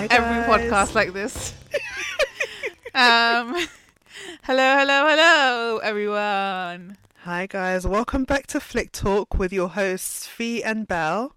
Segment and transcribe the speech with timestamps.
[0.00, 1.52] Hi, every podcast like this.
[2.94, 3.54] um,
[4.44, 6.96] hello, hello, hello, everyone.
[7.24, 11.34] Hi guys, welcome back to Flick Talk with your hosts Fee and Belle,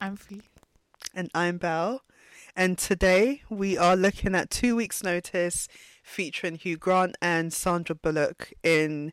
[0.00, 0.42] I'm Fee.
[1.14, 2.02] and I'm Belle.
[2.56, 5.68] And today we are looking at Two Weeks Notice
[6.02, 9.12] featuring Hugh Grant and Sandra Bullock in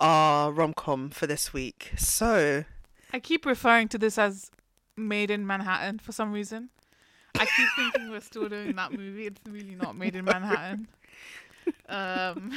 [0.00, 1.92] our rom com for this week.
[1.98, 2.64] So,
[3.12, 4.50] I keep referring to this as
[4.96, 6.70] Maid in Manhattan for some reason.
[7.38, 9.26] I keep thinking we're still doing that movie.
[9.26, 10.88] It's really not Maid in Manhattan.
[11.88, 12.52] Um.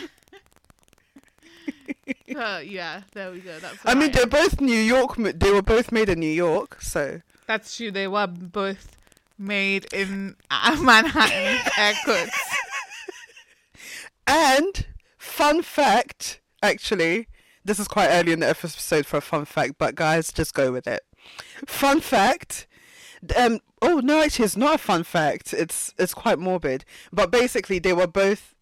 [2.28, 3.58] yeah, there we go.
[3.60, 3.78] That's.
[3.86, 7.22] I mean, they're both New York, they were both made in New York, so.
[7.48, 7.92] That's true.
[7.92, 8.96] They were both
[9.38, 11.60] made in uh, Manhattan.
[11.78, 12.40] Air quotes.
[14.28, 17.28] And fun fact, actually,
[17.64, 20.72] this is quite early in the episode for a fun fact, but guys, just go
[20.72, 21.02] with it.
[21.68, 22.68] Fun fact.
[23.36, 23.60] Um.
[23.86, 25.54] Oh no, actually, it's not a fun fact.
[25.54, 26.86] It's it's quite morbid.
[27.12, 28.56] But basically, they were both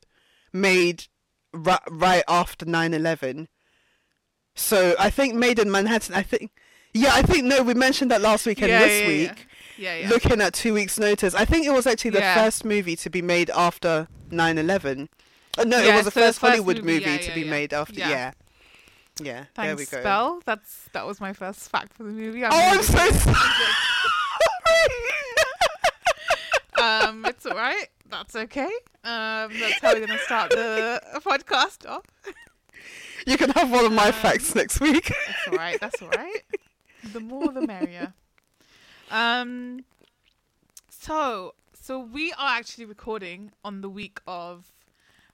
[0.52, 1.06] made
[1.52, 3.48] ri- right after 9-11.
[4.56, 6.14] So I think made in Manhattan.
[6.16, 6.52] I think.
[6.94, 7.64] Yeah, I think no.
[7.64, 9.48] We mentioned that last week and Yeah, this yeah, week.
[9.78, 10.10] Yeah, yeah.
[10.10, 13.24] Looking at two weeks' notice, I think it was actually the first movie to be
[13.24, 15.08] made after 9-11.
[15.58, 17.96] Uh, no, it was the so first first Hollywood movie, movie, to be made after.
[17.96, 18.10] Yeah.
[18.10, 18.32] Yeah,
[19.22, 19.46] yeah.
[19.56, 20.04] there we Thanks, go.
[20.04, 20.42] Belle.
[20.46, 22.44] That's that was my first fact for the movie.
[22.44, 23.36] Oh, I'm so sorry.
[26.82, 27.88] um, it's all right.
[28.10, 28.70] That's okay.
[29.04, 32.06] Um, that's how we're gonna start the podcast off.
[33.26, 35.12] you can have one of my Um, facts next week.
[35.28, 35.80] That's all right.
[35.80, 36.42] That's all right.
[37.12, 38.14] The more, the merrier.
[39.12, 39.84] Um.
[40.90, 44.72] So, so we are actually recording on the week of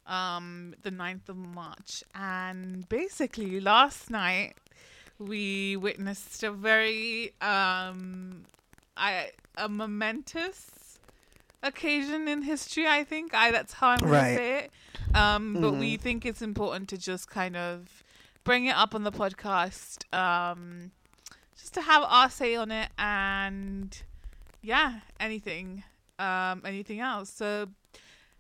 [0.08, 4.54] um the 9th of March, and basically last night
[5.20, 8.46] we witnessed a very um
[9.00, 11.00] I a momentous
[11.64, 12.88] occasion in history.
[12.88, 14.36] I think I that's how I'm gonna Right.
[14.36, 14.72] say it.
[15.16, 16.02] Um, but we Mhm.
[16.02, 18.04] think it's important to just kind of
[18.44, 20.92] bring it up on the podcast, um,
[21.58, 24.02] just to have our say on it, and
[24.62, 25.84] yeah, anything,
[26.20, 27.30] um, anything else.
[27.30, 27.70] So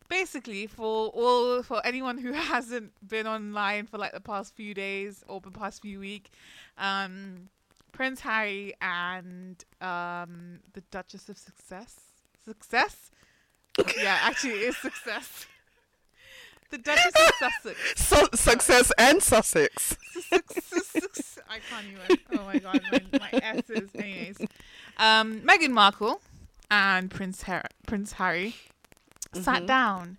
[0.09, 5.23] basically, for all for anyone who hasn't been online for like the past few days
[5.27, 6.29] or the past few week,
[6.77, 7.49] um,
[7.99, 11.95] Prince Harry and um, the Duchess of Success,
[12.45, 13.11] success.
[14.01, 15.45] yeah, actually, it is success.
[16.71, 17.79] The Duchess of Sussex.
[17.97, 19.97] Su- success and Sussex.
[20.31, 22.39] I can't even.
[22.39, 23.89] Oh my god, my, my S's.
[23.93, 24.37] Anyways,
[24.97, 26.21] um, Meghan Markle
[26.71, 28.55] and Prince Har- Prince Harry
[29.33, 29.67] sat Mhm.
[29.67, 30.17] down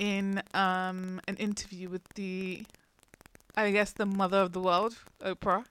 [0.00, 2.66] in um an interview with the,
[3.56, 5.64] I guess the mother of the world, Oprah.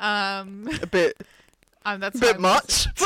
[0.00, 1.16] Um, A bit,
[1.84, 2.86] and that's a bit much.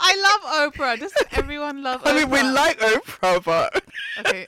[0.00, 0.98] I love Oprah.
[0.98, 2.02] Doesn't everyone love?
[2.02, 2.10] Oprah?
[2.12, 3.82] I mean, we like Oprah, but
[4.20, 4.46] Okay,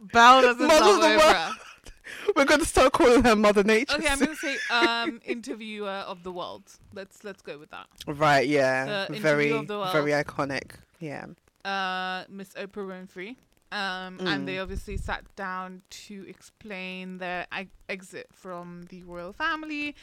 [0.00, 1.20] Belle doesn't Mother love the world.
[1.20, 1.52] Oprah.
[2.36, 3.96] we're going to start calling her Mother Nature.
[3.96, 6.62] Okay, I'm gonna say um interviewer of the world.
[6.94, 7.86] Let's let's go with that.
[8.06, 9.06] Right, yeah.
[9.08, 9.92] The Very, of the world.
[9.92, 10.72] very iconic.
[11.00, 11.26] Yeah.
[11.64, 13.36] uh, Miss Oprah Winfrey.
[13.72, 14.62] Um, and they Mm.
[14.64, 19.94] obviously sat down to explain their e- exit from the royal family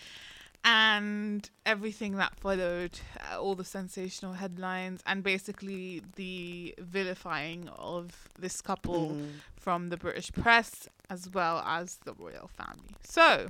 [0.66, 3.00] and everything that followed,
[3.32, 9.30] uh, all the sensational headlines, and basically the vilifying of this couple Mm.
[9.56, 12.96] from the British press as well as the royal family.
[13.04, 13.48] So,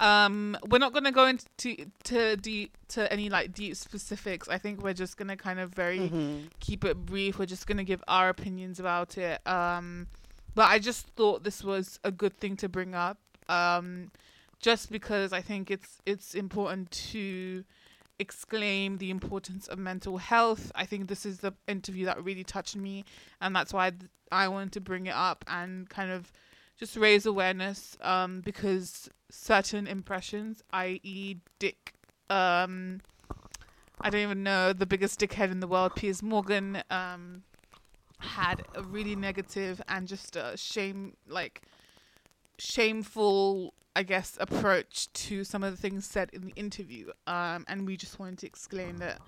[0.00, 4.48] um, we're not going to go into to deep to any like deep specifics.
[4.48, 6.50] I think we're just going to kind of very Mhm.
[6.60, 7.38] keep it brief.
[7.38, 9.44] We're just going to give our opinions about it.
[9.46, 10.06] Um,
[10.54, 13.18] but I just thought this was a good thing to bring up.
[13.48, 14.10] Um,
[14.64, 17.64] just because I think it's it's important to
[18.18, 20.72] exclaim the importance of mental health.
[20.74, 23.04] I think this is the interview that really touched me,
[23.42, 23.92] and that's why
[24.32, 26.32] I wanted to bring it up and kind of
[26.78, 27.98] just raise awareness.
[28.00, 31.92] Um, because certain impressions, i.e., Dick,
[32.30, 33.02] um,
[34.00, 37.42] I don't even know the biggest dickhead in the world, Piers Morgan, um,
[38.18, 41.60] had a really negative and just a shame, like
[42.58, 47.10] shameful, I guess, approach to some of the things said in the interview.
[47.26, 49.20] Um, and we just wanted to explain that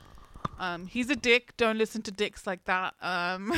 [0.58, 1.56] um, he's a dick.
[1.56, 2.94] Don't listen to dicks like that.
[3.00, 3.52] Um,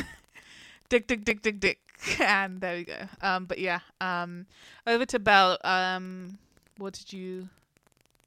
[0.89, 1.79] dick, dick, dick, dick, dick.
[2.21, 3.09] And there we go.
[3.21, 4.47] Um, but yeah, um,
[4.87, 5.59] over to Belle.
[5.65, 6.39] Um,
[6.77, 7.49] what did you?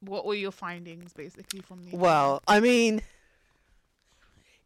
[0.00, 1.96] What were your findings, basically, from the?
[1.96, 3.00] Well, I mean,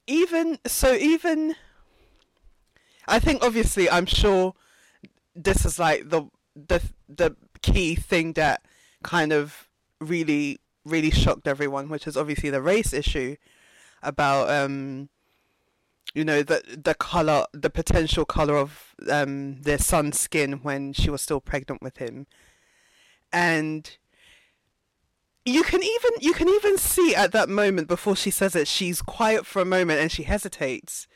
[0.09, 1.55] even so, even
[3.07, 4.55] I think obviously, I'm sure
[5.35, 6.25] this is like the
[6.57, 8.63] the the key thing that
[9.03, 9.69] kind of
[10.01, 13.37] really really shocked everyone, which is obviously the race issue
[14.03, 15.09] about um
[16.15, 21.11] you know the the color the potential color of um their son's skin when she
[21.11, 22.27] was still pregnant with him.
[23.33, 23.97] And
[25.45, 29.03] you can even you can even see at that moment before she says it she's
[29.03, 31.07] quiet for a moment and she hesitates.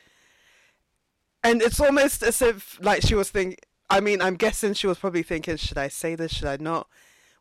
[1.43, 3.57] And it's almost as if like she was thinking
[3.91, 6.33] i mean i'm guessing she was probably thinking should i say this?
[6.33, 6.89] Should i not?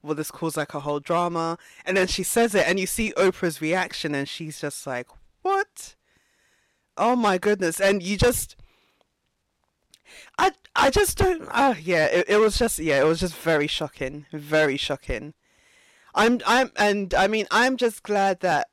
[0.01, 1.57] Will this cause like a whole drama?
[1.85, 5.07] And then she says it and you see oprah's reaction and she's just like
[5.41, 5.95] what?
[6.97, 7.79] Oh my goodness.
[7.79, 8.55] And you just
[10.37, 13.67] i i just don't oh yeah it, it was just yeah it was just very
[13.67, 15.33] shocking very shocking.
[16.15, 18.69] I'm i'm and i mean i'm just glad that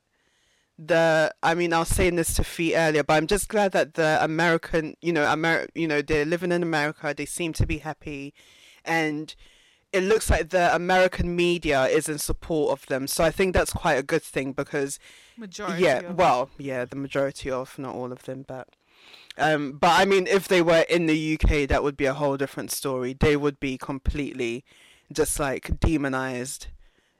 [0.78, 3.94] the I mean I was saying this to Fee earlier, but I'm just glad that
[3.94, 7.78] the American you know Amer you know they're living in America, they seem to be
[7.78, 8.34] happy
[8.84, 9.34] and
[9.92, 13.06] it looks like the American media is in support of them.
[13.06, 14.98] So I think that's quite a good thing because
[15.38, 15.82] Majority.
[15.82, 18.68] yeah, well, yeah, the majority of not all of them, but
[19.38, 22.36] um but I mean if they were in the UK that would be a whole
[22.36, 23.14] different story.
[23.18, 24.64] They would be completely
[25.12, 26.66] just like demonized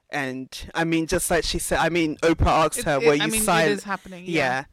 [0.09, 3.25] and I mean just like she said I mean Oprah asked her it- were I
[3.25, 4.23] you mean, silent happening.
[4.25, 4.33] yeah.
[4.33, 4.63] Yeah.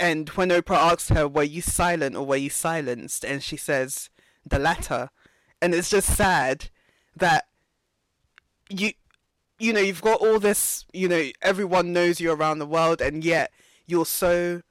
[0.00, 3.24] And when Oprah asked her, were you silent or were you silenced?
[3.24, 4.10] And she says,
[4.48, 5.10] the latter.
[5.60, 6.70] And it's just sad
[7.16, 7.46] that
[8.70, 8.92] you,
[9.58, 13.24] you know, you've got all this, you know, everyone knows you around the world and
[13.24, 13.50] yet
[13.86, 14.62] you're so,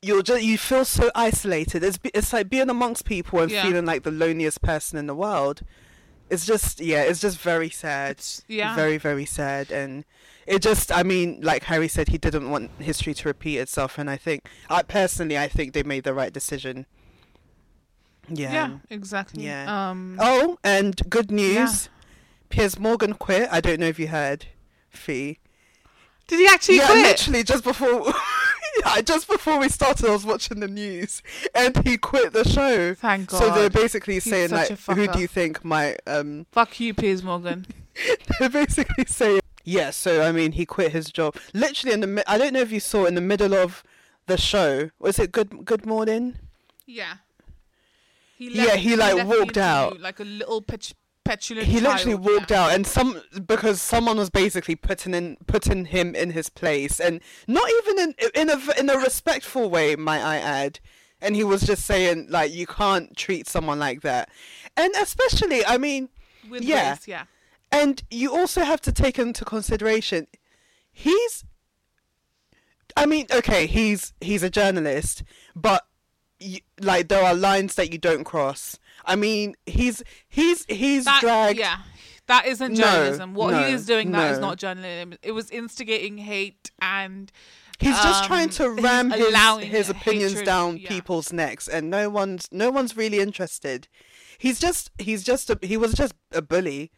[0.00, 1.82] you're just, you feel so isolated.
[1.84, 3.64] It's, it's like being amongst people and Yeah.
[3.64, 5.60] feeling like the loneliest person in the world.
[6.30, 8.74] It's just, yeah, it's just very sad It's, yeah.
[8.74, 10.04] very very sad and
[10.46, 14.10] it just i mean like harry said he didn't want history to repeat itself and
[14.10, 16.84] i think i personally i think they made the right decision
[18.28, 18.70] yeah, yeah.
[18.90, 19.44] Exactly.
[19.44, 19.90] Yeah.
[19.90, 20.18] Um.
[20.20, 21.88] oh and good news
[22.50, 24.46] piers morgan quit i don't know if you heard
[24.90, 25.38] fee
[26.26, 27.06] Did he actually yeah quit?
[27.06, 28.12] literally just before
[28.84, 31.22] yeah, just before we started i was watching the news
[31.54, 33.38] and he quit the show Thank God.
[33.38, 37.22] so they're basically He's saying like who do you think might um Fuck you, Piers
[37.22, 37.66] Morgan.
[38.40, 39.90] They're basically saying yeah.
[39.90, 42.06] So I mean, he quit his job literally in the.
[42.06, 43.82] mi- I don't know if you saw in the middle of
[44.26, 44.90] the show.
[44.98, 46.36] Was it Good Good Morning?
[46.86, 47.14] Yeah.
[48.36, 50.00] He left, Yeah, he, like, left walked out.
[50.00, 50.92] Like a little pet-
[51.24, 51.66] petulant.
[51.66, 52.64] He literally child, walked yeah.
[52.64, 57.20] out, and some because someone was basically putting in putting him in his place, and
[57.46, 60.80] not even in in a in a respectful way, might I add.
[61.20, 64.28] And he was just saying like you can't treat someone like that,
[64.76, 66.08] and especially I mean.
[66.50, 66.90] With yeah.
[66.90, 67.24] race, yeah.
[67.72, 70.26] And you also have to take into consideration,
[70.92, 71.44] he's.
[72.96, 75.24] I mean, okay, he's he's a journalist,
[75.56, 75.86] but
[76.38, 78.78] you, like there are lines that you don't cross.
[79.06, 81.58] I mean, he's he's he's That, dragged.
[81.58, 81.78] Yeah.
[82.26, 83.34] That isn't No, journalism.
[83.34, 84.48] what no, he is doing, that is no.
[84.48, 85.14] not journalism.
[85.22, 87.30] It was instigating hate and
[87.78, 90.88] He's just trying Um, to ram his, his opinions hatred, down yeah.
[90.88, 93.88] people's necks, and no one's no one's really interested.
[94.38, 96.92] He's just he's just a, he was just a bully.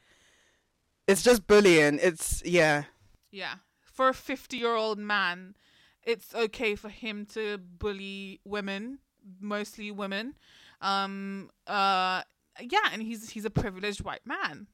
[1.09, 1.99] It's just bullying.
[2.02, 2.85] It's yeah.
[3.31, 3.55] Yeah.
[3.81, 5.56] For a 50 year old man,
[6.02, 8.99] it's okay for him to bully women,
[9.41, 10.35] mostly women.
[10.81, 12.23] Um, uh,
[12.61, 14.67] yeah, and he's he's a privileged white man,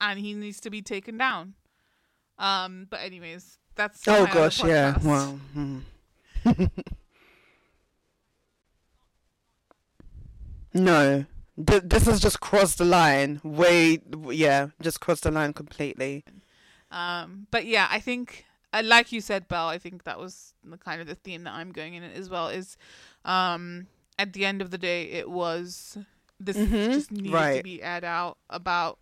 [0.00, 1.54] and he needs to be taken down.
[2.38, 4.94] Um, but anyways, that's Oh gosh, yeah.
[4.94, 5.04] podcast.
[5.04, 5.78] Well, hmm.
[10.74, 11.24] no,
[11.66, 13.40] Th- this has just crossed the line.
[13.42, 14.00] Way,
[14.30, 16.24] yeah, just crossed the line completely.
[16.90, 20.78] Um, but yeah, I think, uh, like you said, Belle, I think that was the
[20.78, 22.48] kind of the theme that I'm going in as well.
[22.48, 22.76] Is,
[23.24, 23.88] um,
[24.20, 25.96] at the end of the day, it was
[26.38, 28.98] this Mhm, just needed to be aired out about.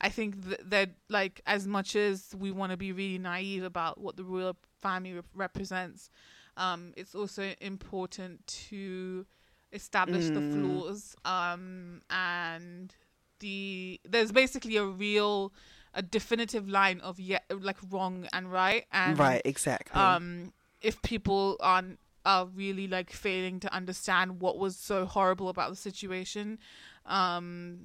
[0.00, 4.00] I think th- that like as much as we want to be really naive about
[4.00, 6.10] what the royal family rep- represents,
[6.56, 9.26] um, it's also important to
[9.72, 10.52] establish the Mm.
[10.52, 12.94] flaws um, and
[13.40, 15.52] the there's basically a real
[15.94, 20.00] a definitive line of yeah like wrong and right and right, exactly.
[20.00, 25.70] um if people aren't are really like failing to understand what was so horrible about
[25.70, 26.58] the situation
[27.06, 27.80] um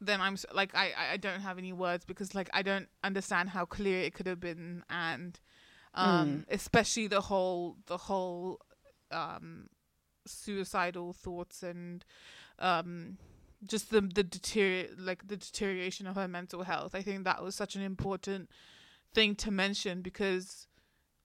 [0.00, 3.64] then i'm like i i don't have any words because like i don't understand how
[3.64, 5.40] clear it could have been and
[5.94, 8.60] um especially the whole the whole
[9.10, 9.68] um
[10.26, 12.04] suicidal thoughts and
[12.58, 13.16] um
[13.66, 16.94] just the the deterior like the deterioration of her mental health.
[16.94, 18.48] I think that was such an important
[19.12, 20.66] thing to mention because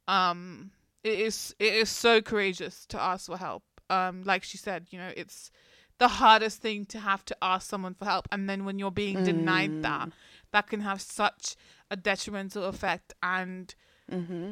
[0.08, 0.72] um
[1.06, 4.98] it is it is so courageous to ask for help um like she said you
[4.98, 5.52] know it's
[6.00, 9.24] the hardest thing to have to ask someone for help and then when you're being
[9.24, 10.10] denied that
[10.52, 11.56] that can have such
[11.92, 13.76] a detrimental effect and
[14.12, 14.52] mm-hmm.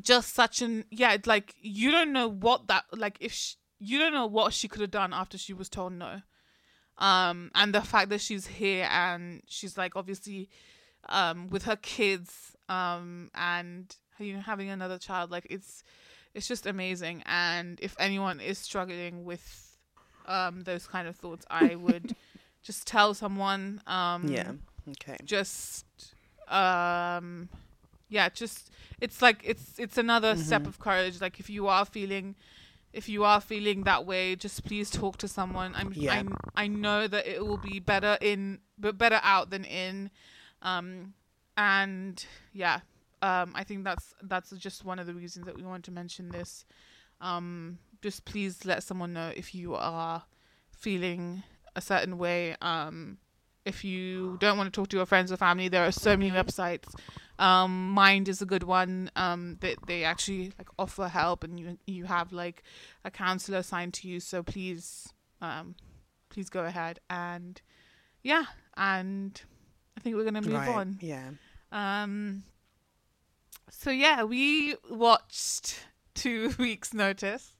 [0.00, 3.98] just such an yeah it's like you don't know what that like if sh- you
[3.98, 6.20] don't know what she could have done after she was told no.
[6.98, 10.50] Um, and the fact that she's here and she's like obviously
[11.08, 15.82] um with her kids um and you know having another child like it's
[16.34, 19.76] it's just amazing and if anyone is struggling with
[20.26, 22.14] um those kind of thoughts i would
[22.62, 24.52] just tell someone um yeah.
[24.88, 25.16] Okay.
[25.24, 25.86] just
[26.48, 27.48] um
[28.08, 30.66] yeah just it's like it's it's another step Mhm.
[30.66, 32.34] of courage like if you are feeling
[32.92, 36.24] if you are feeling that way just please talk to someone i'm Yeah.
[36.56, 40.10] i i know that it will be better in but better out than in
[40.62, 41.14] um
[41.56, 42.80] and yeah
[43.22, 46.30] um i think that's that's just one of the reasons that we want to mention
[46.30, 46.64] this
[47.20, 50.22] um just please let someone know if you are
[50.70, 51.42] feeling
[51.76, 53.18] a certain way um
[53.64, 56.30] if you don't want to talk to your friends or family there are so many
[56.30, 56.94] websites
[57.38, 61.78] um mind is a good one um that they actually like offer help and you
[61.86, 62.62] you have like
[63.04, 65.74] a counselor assigned to you so please um
[66.30, 67.60] please go ahead and
[68.22, 68.44] yeah
[68.76, 69.42] and
[69.96, 70.68] i think we're gonna move right.
[70.68, 71.30] on Yeah.
[71.72, 72.42] um
[73.70, 75.80] so yeah we watched
[76.14, 77.52] two weeks notice.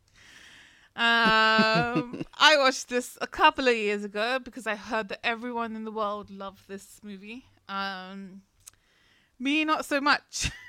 [0.97, 5.85] Um i watched this a couple of years ago because i heard that everyone in
[5.85, 7.45] the world loved this movie.
[7.69, 8.43] Um
[9.39, 10.51] me not so much.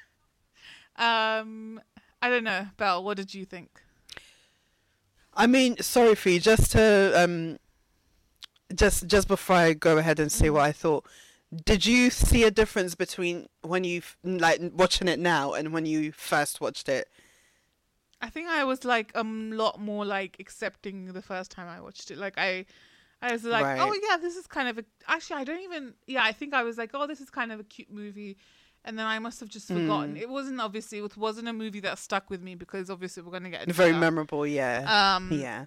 [0.97, 1.81] Um
[2.21, 3.81] i don't know belle what did you think?
[5.33, 7.57] I mean, sorry, Fee, just to um,
[8.75, 10.53] just just before I go ahead and say Mhm.
[10.53, 11.05] what I thought,
[11.65, 16.11] did you see a difference between when you like watching it now and when you
[16.11, 17.09] first watched it?
[18.21, 22.11] I think I was like a lot more like accepting the first time I watched
[22.11, 22.17] it.
[22.17, 22.65] Like I,
[23.21, 23.79] I was like, Right.
[23.81, 24.85] oh yeah, this is kind of a.
[25.07, 25.93] Actually, I don't even.
[26.07, 28.37] Yeah, I think I was like, oh, this is kind of a cute movie,
[28.85, 30.15] and then I must have just forgotten.
[30.15, 30.21] Mm.
[30.21, 30.99] It wasn't obviously.
[30.99, 34.45] It wasn't a movie that stuck with me because obviously we're gonna get Very memorable,
[34.45, 35.29] yeah, Um.
[35.33, 35.65] yeah,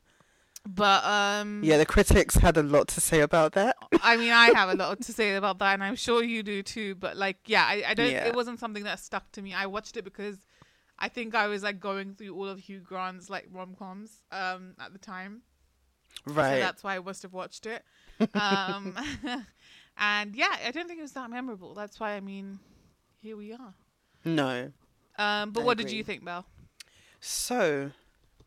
[0.66, 1.62] But um.
[1.62, 1.76] yeah.
[1.76, 3.76] The critics had a lot to say about that.
[4.02, 6.62] I mean, I have a lot to say about that, and I'm sure you do
[6.62, 6.94] too.
[6.94, 8.10] But like, yeah, I, I don't.
[8.10, 8.26] Yeah.
[8.26, 9.52] It wasn't something that stuck to me.
[9.52, 10.36] I watched it because
[10.98, 14.74] I think I was like going through all of Hugh Grant's like rom coms um
[14.80, 15.42] at the time.
[16.28, 16.60] So Right.
[16.60, 17.82] that's why I must have watched it.
[18.34, 18.96] Um,
[19.98, 21.74] and yeah, I don't think it was that memorable.
[21.74, 22.58] That's why I mean,
[23.20, 23.74] here we are.
[24.24, 24.70] no.
[25.18, 26.46] Um, but I what did you think, Belle?
[27.20, 27.90] So,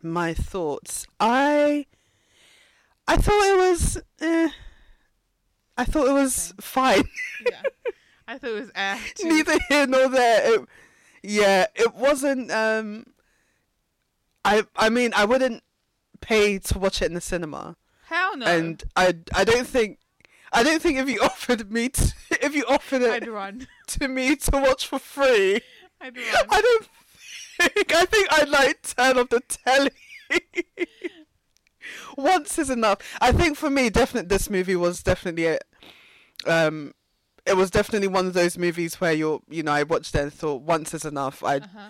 [0.02, 1.06] my thoughts.
[1.20, 1.86] I
[3.08, 4.02] I thought it was.
[4.22, 4.50] Eh,
[5.78, 6.56] I thought it was Same.
[6.60, 7.04] fine.
[7.50, 7.62] Yeah,
[8.28, 9.12] I thought it was.
[9.16, 9.30] Too.
[9.30, 10.56] Neither here nor there.
[10.56, 10.62] It,
[11.24, 12.52] yeah, it wasn't.
[12.52, 13.06] Um,
[14.44, 15.64] I I mean, I wouldn't
[16.20, 17.76] pay to watch it in the cinema,
[18.08, 18.46] Hell no.
[18.46, 20.00] and I I don't think.
[20.52, 23.68] I don't think if you offered me to, if you offered it I'd run.
[23.88, 25.62] to me to watch for free,
[26.02, 26.26] I'd run.
[26.50, 26.88] I don't
[27.74, 29.92] think I think I'd like turn off the telly.
[32.18, 33.00] Once is enough.
[33.22, 35.64] I think for me, definitely this movie was definitely it.
[36.46, 36.94] um,
[37.46, 40.34] it was definitely one of those movies where you're, you know, I watched it and
[40.34, 41.44] thought once is enough.
[41.44, 41.90] I, Uh-huh.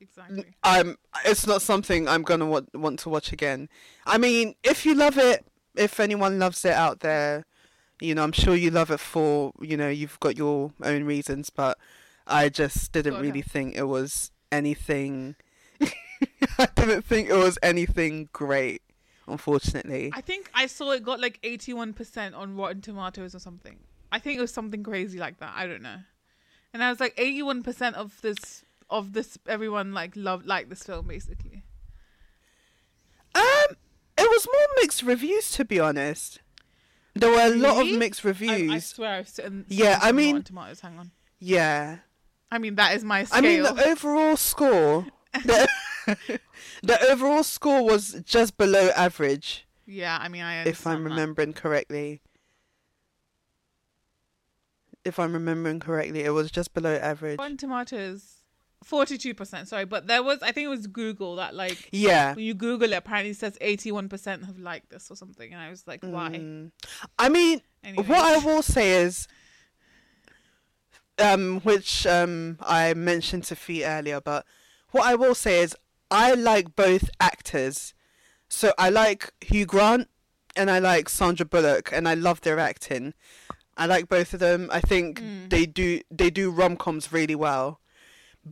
[0.00, 0.44] Exactly.
[0.62, 3.68] I'm, it's not something I'm gonna want want to watch again.
[4.04, 5.44] I mean, if you love it,
[5.74, 7.44] if anyone loves it out there,
[8.00, 11.48] you know, I'm sure you love it for, you know, you've got your own reasons,
[11.50, 11.78] but
[12.26, 15.36] I just didn't Got really think it was anything.
[16.58, 18.82] I didn't think it was anything great,
[19.28, 20.10] unfortunately.
[20.14, 23.78] I think I saw it got like 81% on Rotten Tomatoes or something.
[24.12, 25.52] I think it was something crazy like that.
[25.56, 25.96] I don't know.
[26.72, 31.06] And I was like 81% of this of this everyone like loved like this film
[31.08, 31.64] basically.
[33.34, 33.76] Um,
[34.16, 36.40] it was more mixed reviews, to be honest.
[37.14, 38.70] There were a lot of mixed reviews.
[38.70, 40.80] I swear I've seen Yeah, I mean- Rotten Tomatoes.
[40.80, 41.10] Hang on.
[41.38, 41.98] yeah.
[42.48, 45.04] I mean that is my I mean, the overall score,
[45.44, 45.68] the,
[46.82, 51.10] the overall score was just below average, yeah, I mean I if I'm understand that.
[51.10, 52.20] remembering correctly.
[55.04, 57.38] If I'm remembering correctly, it was just below average.
[57.38, 58.42] Rotten Tomatoes
[58.84, 62.34] 42%, sorry, but there was I think it was Google that like Yeah.
[62.34, 65.70] when you Google it apparently it says 81% have liked this or something and I
[65.70, 66.30] was like why?
[66.30, 66.70] Mm.
[67.18, 67.62] I mean,
[67.94, 69.28] what I will say is,
[71.18, 74.44] um, which um I mentioned to Fee earlier, but
[74.96, 75.76] what I will say is
[76.10, 77.94] I like both actors.
[78.48, 80.08] So I like Hugh Grant
[80.54, 83.12] and I like Sandra Bullock, and I love their acting.
[83.76, 84.70] I like both of them.
[84.72, 85.50] I think Mm.
[85.50, 87.80] they do they do rom coms really well,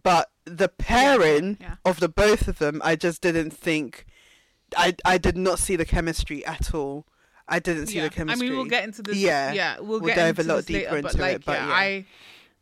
[0.02, 1.76] but the pairing yeah.
[1.84, 4.04] of the both of them, I just didn't think.
[4.76, 7.06] I I did not see the chemistry at all.
[7.48, 8.04] I didn't see yeah.
[8.04, 8.46] the chemistry.
[8.46, 9.16] I mean, we'll get into this.
[9.16, 9.52] Yeah.
[9.52, 11.74] yeah, we'll, We'll get dive a lot deeper later, into like, it, but yeah, yeah.
[11.74, 12.06] I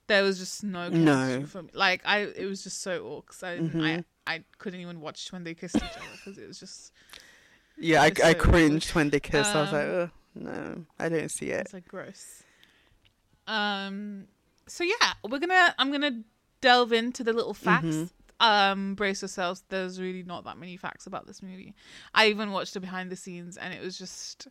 [0.09, 1.45] there was just no No.
[1.47, 1.71] for me.
[1.73, 3.49] Like, I it was just so awkward.
[3.49, 4.05] I, Mhm.
[4.27, 6.93] I I couldn't even watch when they kissed each other because it was just
[7.79, 9.55] Yeah, I, It's I so cringed when they kissed.
[9.55, 11.61] I was like, Um, no, I don't see it.
[11.63, 12.43] It's like gross.
[13.47, 14.27] Um.
[14.67, 15.75] So yeah, we're gonna.
[15.79, 16.23] I'm gonna
[16.61, 17.87] delve into the little facts.
[17.87, 18.11] Mhm.
[18.41, 19.63] Um, brace yourselves.
[19.69, 21.75] There's really not that many facts about this movie.
[22.15, 24.49] I even watched the behind the scenes, and it was just,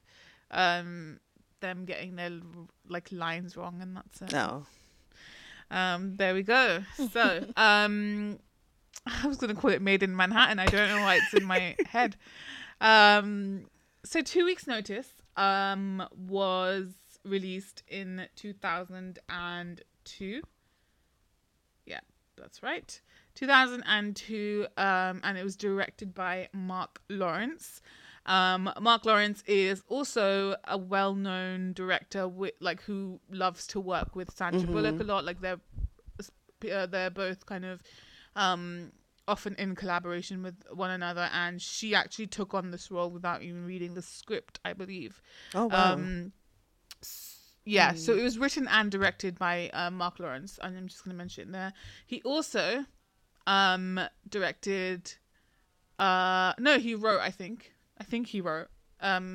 [0.51, 1.19] um,
[1.59, 2.31] them getting their
[2.87, 4.31] like lines wrong, and that's it.
[4.31, 4.65] No.
[5.71, 6.83] Um, there we go.
[7.11, 8.37] So, um,
[9.05, 10.59] I was gonna call it Maid in Manhattan.
[10.59, 12.15] I don't know why it's in my head.
[12.79, 13.65] Um,
[14.03, 20.41] so two weeks notice um was released in 2002.
[21.85, 21.99] Yeah,
[22.35, 23.01] that's right.
[23.35, 27.81] 2002 um and it was directed by Marc Lawrence.
[28.25, 34.31] Um Marc Lawrence is also a well-known director with like who loves to work with
[34.31, 34.71] Sandra Mhm.
[34.71, 35.59] Bullock a lot like they're
[36.71, 37.81] uh, they're both kind of
[38.35, 38.91] um
[39.27, 43.65] often in collaboration with one another and she actually took on this role without even
[43.65, 45.21] reading the script i believe
[45.53, 45.93] Oh wow.
[45.93, 46.31] um
[47.65, 51.13] yeah so it was written and directed by uh, marc lawrence and i'm just going
[51.13, 51.73] to mention it there
[52.05, 52.85] he also
[53.47, 53.99] um
[54.29, 55.13] directed
[55.99, 58.69] uh no he wrote i think i think he wrote
[59.09, 59.25] um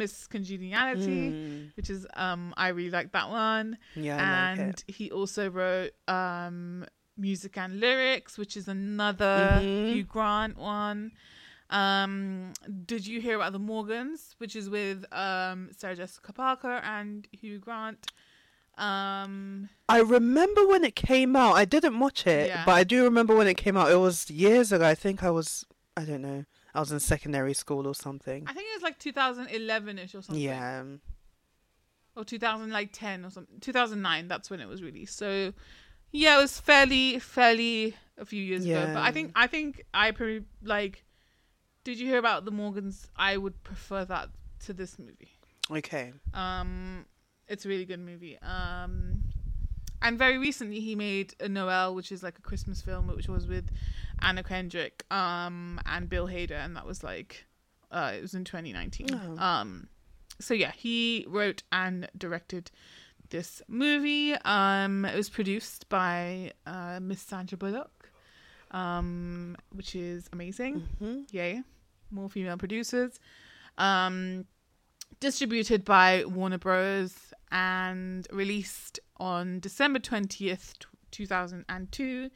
[0.00, 1.72] miss congeniality Mm.
[1.76, 3.68] which is um i really like that one
[4.06, 4.84] Yeah, like and it.
[4.98, 6.84] he also wrote um
[7.26, 9.88] music and lyrics which is another Mhm.
[9.90, 11.00] hugh grant one
[11.80, 12.52] um
[12.92, 17.58] did you hear about the morgans which is with um sarah jessica parker and hugh
[17.66, 18.02] grant
[18.78, 21.54] um I remember when it came out.
[21.54, 22.62] I didn't watch it, Yeah.
[22.64, 23.90] but I do remember when it came out.
[23.90, 24.86] It was years ago.
[24.86, 28.44] I think I was, I don't know, I was in secondary school or something.
[28.46, 30.42] i think it was like 2011ish or something.
[30.42, 30.82] Yeah.
[32.16, 33.60] or 2010 or something.
[33.60, 35.16] 2009 that's when it was released.
[35.16, 35.52] So
[36.12, 38.90] yeah it was fairly fairly a few years ago.
[38.94, 41.04] But i think i think i pretty like
[41.84, 43.08] did you hear about the morgans?
[43.16, 44.28] I would prefer that
[44.66, 45.30] to this movie.
[45.70, 46.12] Okay.
[46.34, 47.06] um
[47.48, 48.38] it's a really good movie.
[48.42, 49.22] Um
[50.02, 53.46] and very recently he made a Noelle which is like a christmas film which was
[53.46, 53.70] with
[54.20, 57.44] anna kendrick um and bill hader and that was like
[57.90, 59.36] uh it was in 2019 Oh.
[59.42, 59.88] um
[60.38, 62.70] so yeah he wrote and directed
[63.30, 64.32] this movie.
[64.44, 68.10] Um it was produced by uh miss sandra bullock
[68.72, 70.80] um which is amazing.
[70.98, 71.62] Hmm yay
[72.10, 73.20] more female producers.
[73.78, 74.46] Um
[75.20, 77.14] distributed by warner bros.
[77.52, 80.74] and released on december 20th
[81.12, 82.30] 2002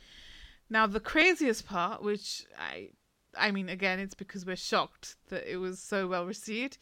[0.71, 2.89] now the craziest part which i
[3.37, 6.79] i mean again it's because we're shocked that it was so well received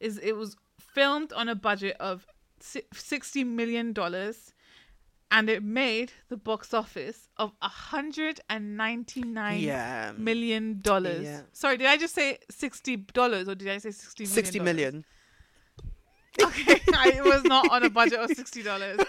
[0.00, 2.26] is it was filmed on a budget of
[2.60, 4.52] 60 million dollars
[5.30, 10.12] and it made the box office of 199 Yeah.
[10.16, 11.24] million dollars.
[11.24, 11.40] Yeah.
[11.52, 14.34] Sorry, did I just say sixty dollars or did I say sixty million?
[14.34, 14.74] 60 dollars?
[14.74, 15.04] million.
[16.42, 19.00] Okay, I, was not on a budget of sixty dollars.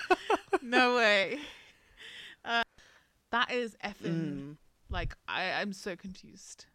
[0.62, 1.40] No way.
[2.44, 2.64] Uh,
[3.32, 4.58] that is effing Mm.
[4.90, 6.66] like I, I'm so confused.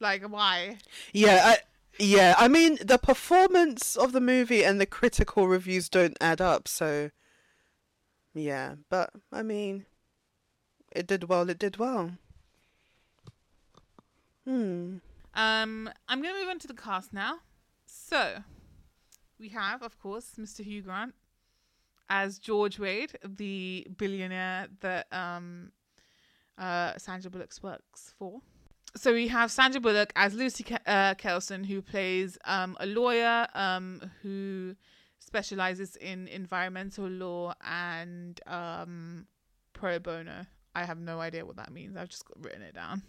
[0.00, 0.78] Like why?
[1.12, 1.58] Yeah, I,
[1.98, 2.34] yeah.
[2.38, 6.66] I mean, the performance of the movie and the critical reviews don't add up.
[6.66, 7.10] So,
[8.34, 8.74] yeah.
[8.90, 9.86] But I mean,
[10.90, 11.48] it did well.
[11.48, 12.12] It did well.
[14.44, 14.96] Hmm.
[15.34, 17.38] Um, I'm gonna move on to the cast now.
[17.86, 18.42] So,
[19.38, 20.64] we have, of course, Mr.
[20.64, 21.14] Hugh Grant
[22.08, 25.72] as George Wade, the billionaire that um,
[26.58, 28.40] uh, Sandra Bullock works for.
[28.96, 33.48] So we have Sandra Bullock as Lucy Ke- uh, Kelson, who plays um, a lawyer
[33.54, 34.76] um, who
[35.18, 39.26] specializes in environmental law and um,
[39.72, 40.46] pro bono.
[40.76, 41.96] I have no idea what that means.
[41.96, 43.02] I've just written it down.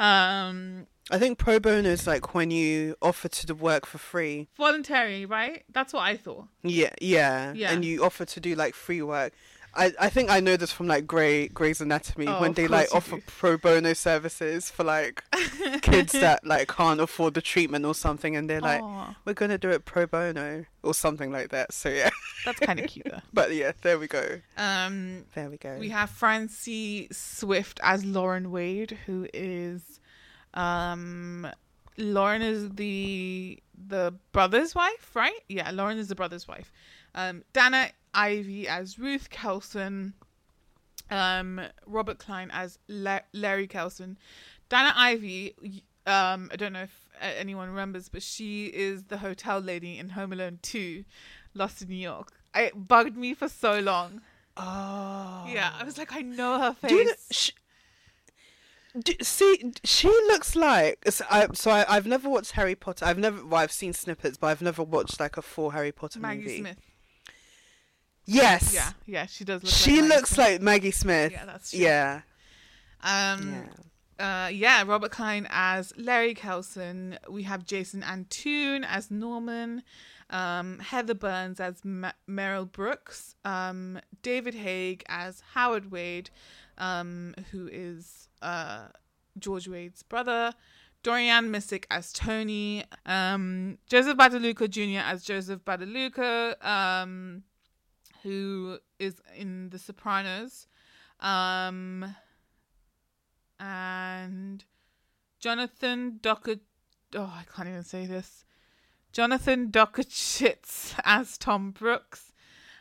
[0.00, 4.48] Um, I think pro bono is like when you offer to work for free.
[4.56, 5.64] voluntary, right?
[5.72, 6.46] That's what I thought.
[6.62, 7.72] Yeah, yeah, Yeah.
[7.72, 9.32] And you offer to do like free work.
[9.72, 12.88] I, I think I know this from like Grey Grey's Anatomy Oh, when they like
[12.92, 13.22] offer do.
[13.26, 15.22] pro bono services for like
[15.82, 19.58] kids that like can't afford the treatment or something, and they're like, Aw, we're gonna
[19.58, 21.72] do it pro bono or something like that.
[21.72, 22.10] So yeah,
[22.44, 23.20] that's kind of cute though.
[23.32, 24.40] but yeah, there we go.
[24.56, 25.76] Um, There we go.
[25.78, 30.00] we have Francie Swift as Lauren Wade, who is,
[30.54, 31.46] um,
[31.96, 35.38] Lauren is the the brother's wife, right?
[35.48, 36.72] Yeah, Lauren is the brother's wife.
[37.14, 40.14] Um, Dana Ivey as Ruth Kelson.
[41.10, 44.16] Um, Robert Klein as La- Larry Kelson.
[44.68, 45.54] Dana Ivey.
[46.06, 50.10] Um, I don't know if uh, anyone remembers, but she is the hotel lady in
[50.10, 51.04] Home Alone Two,
[51.54, 52.32] Lost in New York.
[52.54, 54.20] It bugged me for so long.
[54.56, 56.88] oh Yeah, I was like, I know her face.
[56.90, 57.50] Do you know, sh-
[59.04, 61.24] D- see, she looks like so.
[61.30, 63.04] I, so I, I've never watched Harry Potter.
[63.04, 63.44] I've never.
[63.46, 66.26] Well, I've seen snippets, but I've never watched like a full Harry Potter movie.
[66.36, 66.58] Maggie movie.
[66.58, 66.76] Smith.
[68.26, 68.74] Yes.
[68.74, 69.72] Yeah, yeah, she does look.
[69.72, 70.46] She like looks Smith.
[70.46, 71.30] like Maggie Smith.
[71.30, 71.80] Yeah, that's true.
[71.80, 72.22] Yeah.
[73.02, 73.62] Um, yeah.
[74.20, 77.18] Uh, yeah, Robert Klein as Larry Kelson.
[77.28, 79.82] We have Jason Antoon as Norman.
[80.28, 83.34] Um, Heather Burns as Ma- Meryl Brooks.
[83.46, 86.28] Um, David Haig as Howard Wade,
[86.76, 88.88] um, who is uh,
[89.38, 90.52] George Wade's brother.
[91.02, 92.84] Dorian Missick as Tony.
[93.06, 95.00] Um, Joseph Badalucco Jr.
[95.02, 97.42] as Joseph Badalucco, um,
[98.22, 100.66] who is in The Sopranos.
[101.20, 102.14] Um,
[103.60, 104.64] and
[105.38, 106.56] Jonathan Docker.
[107.14, 108.44] Oh, I can't even say this.
[109.12, 112.32] Jonathan Dokuchitz as Tom Brooks.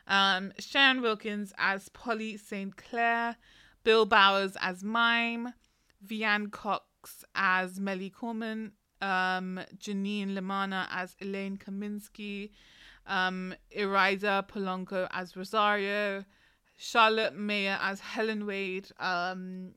[0.08, 2.76] Um, Sharon Wilkins as Polly St.
[2.76, 3.36] Clair.
[3.84, 5.54] Bill Bowers as Mime.
[6.06, 8.72] Veanne Cox as Melly Corman.
[9.02, 12.52] Um, Janine LaManna as Elaine Kaminsky.
[13.06, 16.26] Um, Iriza Polanco as Rosario.
[16.78, 18.90] Charlotte Maier as Helen Wade.
[19.00, 19.74] Um,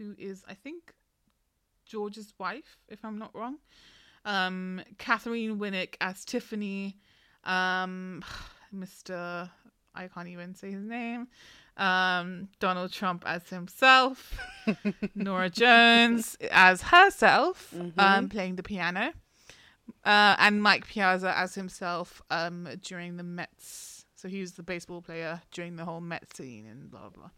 [0.00, 0.94] who is, I think,
[1.84, 3.58] George's wife, if I'm not wrong.
[4.24, 6.96] Um, Katheryn Winnick as Tiffany.
[7.44, 8.24] Um,
[8.74, 9.50] Mr.
[9.94, 11.28] I can't even say his name.
[11.76, 14.38] Um, Donald Trump as himself.
[15.14, 19.12] Norah Jones as herself, um, playing the piano.
[20.04, 24.06] Uh, and Mike Piazza as himself um, during the Mets.
[24.14, 27.10] So he was the baseball player during the whole Mets scene and blah blah.
[27.10, 27.30] blah.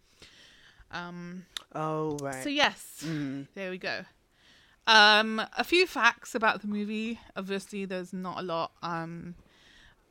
[0.92, 2.42] Um, Oh right.
[2.42, 3.46] so yes, Mm.
[3.54, 4.04] there we go.
[4.86, 7.18] Um, a few facts about the movie.
[7.36, 8.72] Obviously, there's not a lot.
[8.82, 9.34] Um,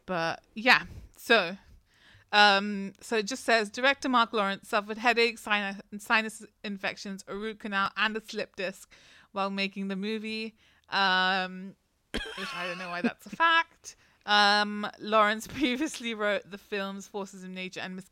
[0.06, 0.84] but yeah.
[1.18, 1.58] So,
[2.32, 7.60] um, so it just says director Marc Lawrence suffered headaches, sinus, sinus infections, a root
[7.60, 8.90] canal, and a slip disc
[9.34, 10.56] while making the movie.
[10.90, 11.76] Um,
[12.14, 13.96] which I don't know why that's a fact.
[14.26, 18.10] Um, Lawrence previously wrote the films Forces of Nature and Miss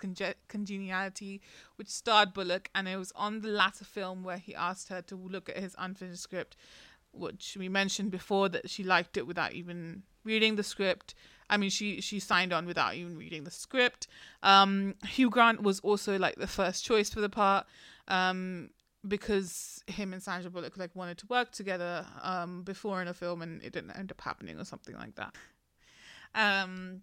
[0.48, 1.42] Congeniality,
[1.76, 5.16] which starred Bullock, and it was on the latter film where he asked her to
[5.16, 6.56] look at his unfinished script,
[7.12, 11.16] which we mentioned before that she liked it without even reading the script.
[11.50, 14.08] I mean, she she signed on without even reading the script.
[14.44, 17.66] Um, Hugh Grant was also like the first choice for the part.
[18.08, 18.70] Um,
[19.08, 23.42] because him and Sandra Bullock like wanted to work together um before in a film
[23.42, 25.34] and it didn't end up happening or something like that.
[26.36, 27.02] Um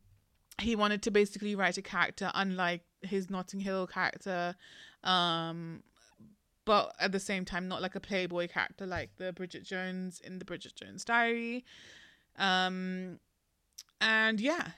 [0.58, 4.54] he wanted to basically write a character unlike his Notting Hill character
[5.04, 5.82] um
[6.64, 10.38] but at the same time not like a playboy character like the Bridget Jones in
[10.38, 11.64] the Bridget Jones Diary.
[12.38, 13.20] Um
[14.00, 14.68] and yeah.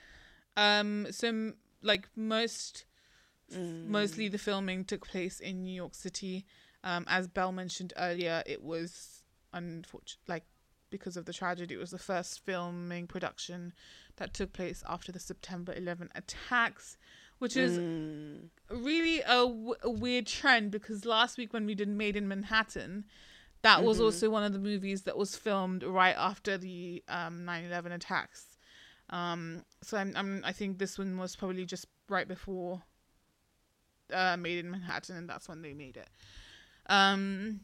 [0.57, 2.85] Um so like most
[3.51, 6.45] mostly the filming took place in New York City.
[6.83, 10.43] Um, as Belle mentioned earlier, it was unfortunate, like
[10.89, 13.73] because of the tragedy, it was the first filming production
[14.19, 16.97] that took place after the September 11 attacks,
[17.39, 18.49] which is Mm.
[18.69, 23.05] really a, w- a weird trend because last week when we did Maid in Manhattan,
[23.63, 27.91] that was also one of the movies that was filmed right after the um 9/11
[27.93, 28.57] attacks.
[29.09, 32.83] Um, so I'm, I'm I think this one was probably just right before
[34.13, 36.09] uh, Maid in Manhattan, and that's when they made it.
[36.87, 37.61] Um,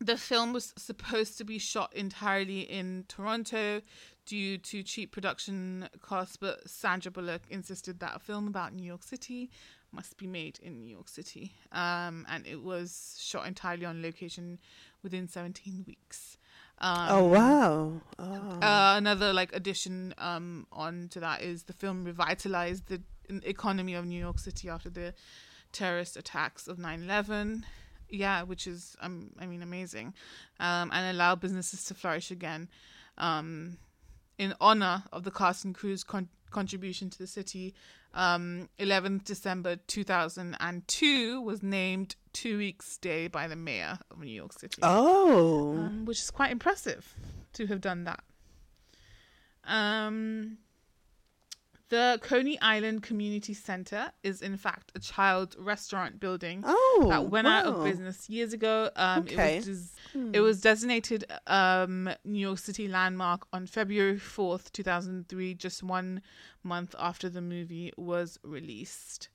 [0.00, 3.80] the film was supposed to be shot entirely in Toronto
[4.28, 9.02] due to cheap production costs, but Sandra Bullock insisted that a film about New York
[9.02, 9.50] City
[9.90, 11.52] must be made in New York City.
[11.72, 14.58] Um, and it was shot entirely on location
[15.02, 16.36] within 17 weeks.
[16.78, 17.92] Um, Oh wow.
[18.18, 18.58] Oh.
[18.60, 23.00] uh, another like addition um on to that is the film revitalized the
[23.44, 25.14] economy of New York City after the
[25.72, 27.64] terrorist attacks of 9/11.
[28.10, 30.12] Yeah, which is um I mean amazing,
[30.60, 32.68] um and allow businesses to flourish again.
[33.16, 33.78] Um,
[34.38, 35.32] in honor of the
[35.64, 37.74] and crew's con- contribution to the city,
[38.14, 44.52] um, 11th December 2002 was named Two Weeks Day by the mayor of New York
[44.52, 45.72] City oh.
[45.72, 47.14] um, which is quite impressive
[47.52, 48.20] to have done that.
[49.64, 50.58] Um,
[51.88, 57.06] the Coney Island Community Center is in fact a child restaurant building oh.
[57.08, 58.90] that went out of business years ago.
[58.96, 59.58] Um, Okay.
[59.58, 64.82] It was des- it was designated um New York City landmark on February fourth, two
[64.82, 66.22] thousand three, just one
[66.62, 69.28] month after the movie was released.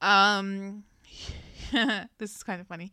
[0.00, 0.84] Um,
[2.18, 2.92] this is kind of funny.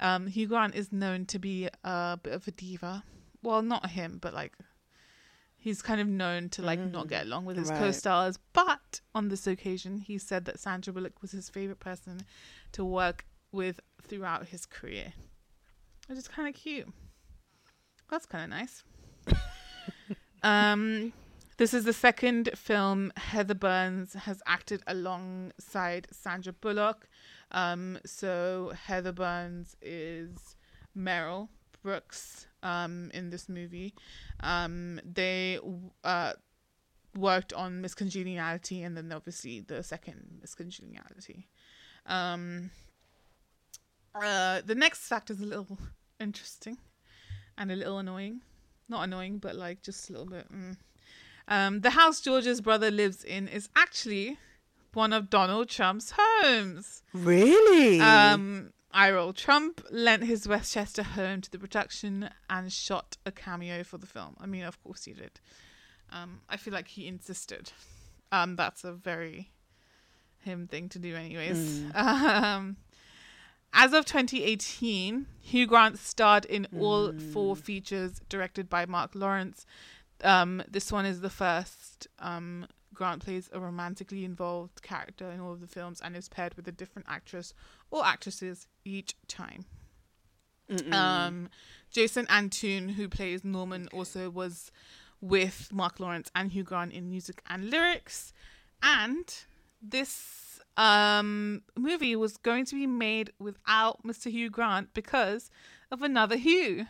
[0.00, 3.04] Um, Hugh Grant is known to be a bit of a diva.
[3.42, 4.54] Well, not him, but like
[5.64, 7.78] he's kind of known to like not get along with his Right.
[7.78, 8.38] co-stars.
[8.52, 12.20] But on this occasion, he said that Sandra Bullock was his favorite person
[12.72, 15.14] to work with throughout his career.
[16.06, 16.86] which is kind of cute.
[18.10, 18.84] That's kind of nice.
[20.42, 21.14] um,
[21.56, 27.08] this is the second film Heather Burns has acted alongside Sandra Bullock.
[27.52, 30.56] Um, so Heather Burns is
[30.96, 31.48] Meryl
[31.82, 33.94] Brooks um, in this movie.
[34.40, 35.60] Um, they
[36.02, 36.32] uh,
[37.16, 41.46] worked on Miss Congeniality and then obviously the second Miss Congeniality.
[42.06, 42.70] Um,
[44.14, 45.78] uh, the next fact is a little
[46.18, 46.78] interesting
[47.56, 48.40] and a little annoying.
[48.88, 50.50] Not annoying, but like just a little bit.
[50.52, 50.76] Mm.
[51.46, 54.38] Um, the house George's brother lives in is actually
[54.94, 57.02] one of Donald Trump's homes.
[57.12, 58.00] Really?
[58.00, 59.32] Um, roll.
[59.32, 64.36] Trump lent his Westchester home to the production and shot a cameo for the film.
[64.40, 65.40] I mean, of course he did.
[66.10, 67.72] Um, I feel like he insisted.
[68.30, 69.50] Um, that's a very
[70.38, 71.80] him thing to do, anyways.
[71.80, 71.96] Mm.
[71.96, 72.76] Um,
[73.72, 77.32] as of 2018, Hugh Grant starred in all mm.
[77.32, 79.66] four features directed by Marc Lawrence.
[80.22, 82.06] Um, this one is the first.
[82.20, 86.54] Um, Grant plays a romantically involved character in all of the films and is paired
[86.54, 87.52] with a different actress
[87.90, 89.64] or actresses each time.
[90.92, 91.50] Um,
[91.90, 94.70] Jason Antoon, who plays Norman, also was
[95.20, 98.32] with Marc Lawrence and Hugh Grant in music and lyrics.
[98.82, 99.32] And
[99.80, 104.30] this um, movie was going to be made without Mr.
[104.30, 105.50] Hugh Grant because
[105.90, 106.86] of another Hugh,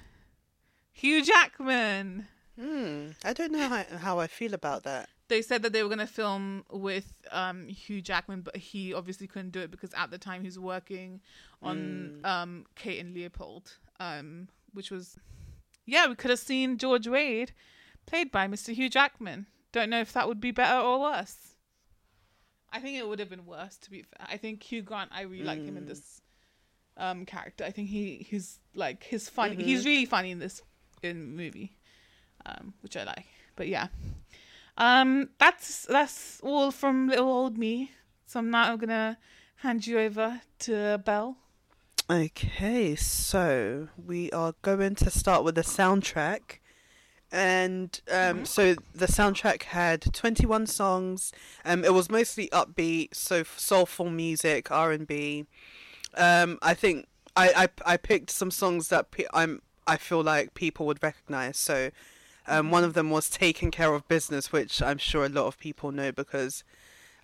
[0.93, 2.29] Hugh Jackman.
[2.59, 3.09] Hmm.
[3.25, 5.09] I don't know how, how I feel about that.
[5.29, 9.27] They said that they were going to film with um, Hugh Jackman, but he obviously
[9.27, 11.21] couldn't do it because at the time he was working
[11.63, 12.29] on mm.
[12.29, 15.17] um, Kate and Leopold, um, which was,
[15.87, 17.53] yeah, we could have seen George Wade
[18.07, 18.75] played by Mr.
[18.75, 19.47] Hugh Jackman.
[19.73, 21.55] Don't know if that would be better or worse.
[22.75, 24.27] I think it would have been worse to be fair.
[24.29, 25.47] I think Hugh Grant, I really mm.
[25.47, 25.89] like him in mm.
[25.89, 26.21] this
[26.97, 27.65] um character.
[27.65, 29.57] I think he he's like his funny.
[29.57, 29.65] Mm-hmm.
[29.65, 30.61] He's really funny in this
[31.03, 31.77] in movie,
[32.45, 33.27] um, which I like.
[33.55, 33.89] But yeah,
[34.77, 37.93] um, that's that's all from little old me.
[38.27, 39.19] So I'm now gonna
[39.57, 41.37] hand you over to Belle.
[42.11, 46.59] Okay, so we are going to start with the soundtrack
[47.35, 48.45] and um, mm-hmm.
[48.45, 51.33] so the soundtrack had 21 songs
[51.65, 55.45] um, it was mostly upbeat so soulful music r&b
[56.17, 60.55] um, i think I, I, I picked some songs that pe- i'm i feel like
[60.55, 61.91] people would recognize so
[62.47, 65.59] um, one of them was taking care of business which i'm sure a lot of
[65.59, 66.65] people know because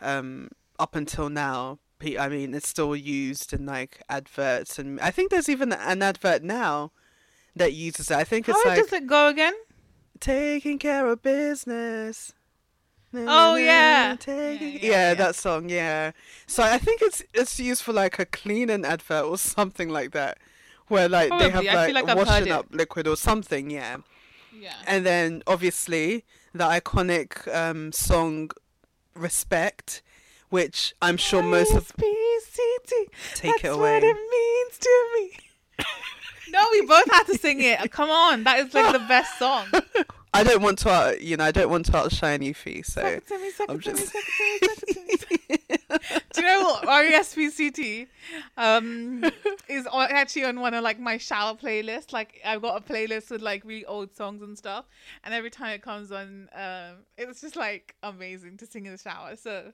[0.00, 1.78] um, up until now
[2.18, 6.42] I mean, it's still used in like adverts, and I think there's even an advert
[6.42, 6.92] now
[7.54, 8.16] that uses it.
[8.16, 8.80] I think it's How like.
[8.80, 9.52] does it go again?
[10.20, 12.34] taking care of business.
[13.12, 14.14] Oh yeah.
[14.20, 16.12] Taking, yeah, yeah, yeah, that song, yeah.
[16.46, 20.38] So I think it's it's used for like a cleaning advert or something like that,
[20.86, 21.48] where like Probably.
[21.48, 23.96] they have like, like washing up liquid or something, yeah.
[24.52, 24.74] Yeah.
[24.86, 28.50] And then obviously the iconic um, song
[29.14, 30.02] "Respect,"
[30.48, 31.92] which I'm sure most of
[33.34, 33.94] take That's it away.
[33.94, 35.84] What it means to me.
[36.52, 37.92] No, we both had to sing it.
[37.92, 39.66] Come on, that is like the best song.
[40.34, 42.82] I don't want to, uh, you know, I don't want to outshine you, Fee.
[42.82, 44.12] So me, I'm just.
[44.12, 44.18] Do
[45.30, 45.56] you know
[46.86, 48.06] R-E-S-P-C-T
[48.56, 49.24] um,
[49.68, 52.12] is on, actually on one of like my shower playlists?
[52.12, 54.86] Like I've got a playlist with like really old songs and stuff,
[55.24, 58.98] and every time it comes on, um, it's just like amazing to sing in the
[58.98, 59.36] shower.
[59.36, 59.72] So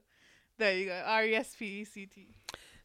[0.59, 2.29] there you go, R-E-S-P-E-C-T.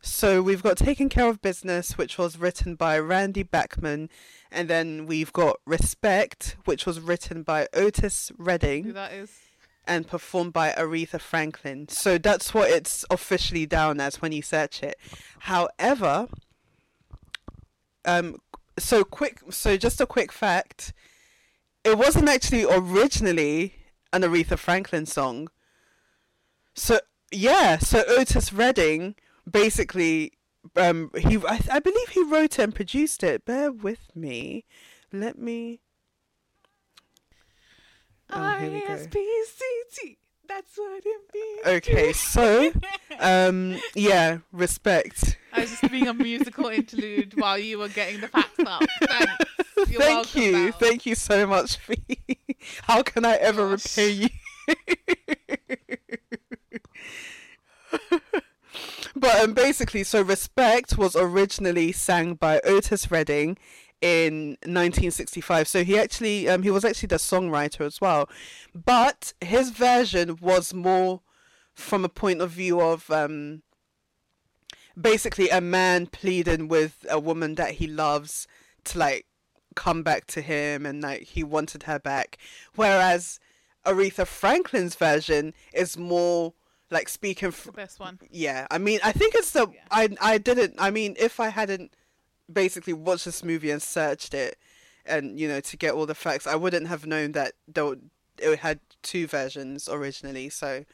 [0.03, 4.09] So we've got Taking Care of Business, which was written by Randy Bachman,
[4.51, 8.85] and then we've got Respect, which was written by Otis Redding.
[8.85, 9.31] Who that is?
[9.87, 11.87] And performed by Aretha Franklin.
[11.89, 14.95] So that's what it's officially down as when you search it.
[15.39, 16.27] However,
[18.05, 18.37] um,
[18.77, 20.93] so quick, so just a quick fact,
[21.83, 23.75] it wasn't actually originally
[24.13, 25.49] an Aretha Franklin song.
[26.73, 26.99] So
[27.31, 29.15] yeah, so Otis Redding
[29.49, 30.33] basically,
[30.75, 33.45] um, he I, I believe he wrote and produced it.
[33.45, 34.65] Bear with me.
[35.11, 35.79] Let me.
[38.31, 38.97] Oh, here we go.
[40.51, 41.77] That's what it means.
[41.77, 42.73] Okay, so,
[43.19, 45.37] um, yeah, respect.
[45.53, 48.83] I was just being a musical interlude while you were getting the facts up.
[49.01, 49.89] Thanks.
[49.89, 50.73] You're Thank you.
[50.73, 52.19] Thank you so much, Fee.
[52.83, 53.97] How can I ever Gosh.
[53.97, 54.29] repay you?
[59.15, 63.57] but um, basically, so Respect was originally sang by Otis Redding
[64.01, 65.67] in 1965.
[65.67, 68.29] So he actually, um, he was actually the songwriter as well.
[68.73, 71.21] But his version was more
[71.73, 73.61] from a point of view of um,
[74.99, 78.47] basically a man pleading with a woman that he loves
[78.85, 79.25] to like
[79.75, 82.37] come back to him and like he wanted her back
[82.75, 83.39] whereas
[83.85, 86.53] Aretha Franklin's version is more
[86.89, 88.19] like speaking f- The best one.
[88.29, 89.79] yeah I mean I think it's the Yeah.
[89.89, 91.95] I I didn't I mean if I hadn't
[92.53, 94.57] basically watched this movie and searched it
[95.05, 97.53] and you know to get all the facts I wouldn't have known that
[98.37, 100.85] it had two versions originally so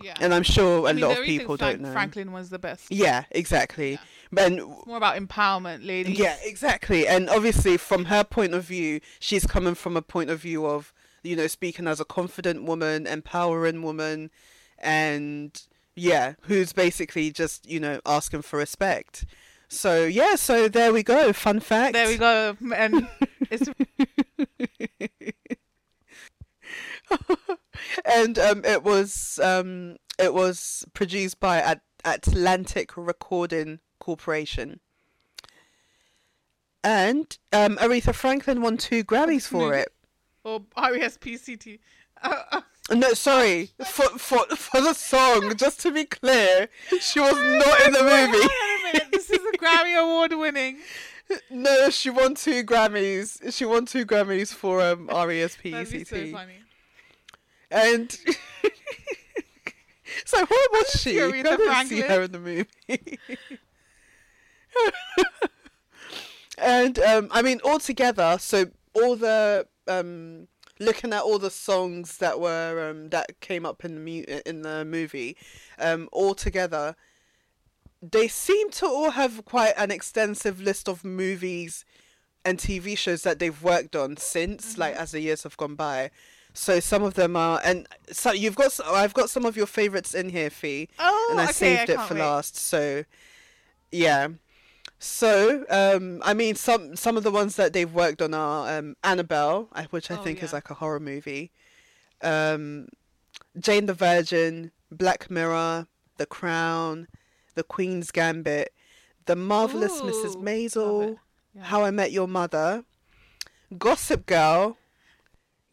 [0.00, 0.14] Yeah.
[0.20, 2.58] and I'm sure a I mean, lot of people Frank- don't know Franklin was the
[2.58, 2.90] best.
[2.90, 4.44] yeah exactly Yeah.
[4.44, 6.18] and It's more about empowerment, ladies.
[6.18, 7.06] yeah, exactly.
[7.08, 10.92] And obviously, from her point of view, she's coming from a point of view of,
[11.22, 14.30] you know, speaking as a confident woman, empowering woman,
[14.78, 15.62] and
[15.96, 19.24] yeah, who's basically just, you know, asking for respect.
[19.68, 21.32] So, yeah, so there we go.
[21.32, 21.92] Fun fact.
[21.92, 22.56] There we go.
[22.74, 23.06] And
[23.50, 23.68] it's
[28.04, 34.80] and um, it was um, it was produced by At- Atlantic Recording Corporation.
[36.84, 39.88] And um, Aretha Franklin won two Grammys for it.
[40.44, 41.80] or R-E-S-P-C-T.
[42.22, 42.60] Uh, uh,
[42.92, 45.54] No, sorry, for for for the song.
[45.56, 46.68] Just to be clear,
[47.00, 48.02] she was not in the
[48.32, 48.48] movie.
[49.12, 50.78] This is a Grammy Award winning.
[51.50, 53.52] No, she won two Grammys.
[53.52, 56.54] She won two Grammys for um R S P That'd be so funny.
[57.70, 58.10] And
[60.24, 61.20] so what was she?
[61.20, 62.66] I Aretha didn't see her in the movie.
[66.58, 70.48] and um, I mean, all together, so all the um,
[70.78, 74.62] looking at all the songs that were um, that came up in the mu- in
[74.62, 75.36] the movie,
[75.78, 76.96] um, all together,
[78.02, 81.84] they seem to all have quite an extensive list of movies
[82.44, 86.10] and TV shows that they've worked on since, like as the years have gone by.
[86.54, 90.14] So some of them are, and so you've got, I've got some of your favorites
[90.14, 92.20] in here, Fee, Oh, and I okay, saved I it for wait.
[92.20, 92.56] last.
[92.56, 93.04] So,
[93.92, 94.28] yeah.
[94.98, 98.96] So, um, I mean, some some of the ones that they've worked on are um,
[99.04, 101.52] Annabelle, which I Oh, think is like a horror movie,
[102.22, 102.88] um,
[103.58, 107.06] Jane the Virgin, Black Mirror, The Crown,
[107.58, 108.72] The Queen's Gambit,
[109.26, 110.36] The Marvelous Mrs.
[110.36, 111.18] Ooh, love Maisel.
[111.54, 111.64] Yeah.
[111.64, 112.84] How I Met Your Mother,
[113.76, 114.76] Gossip Girl,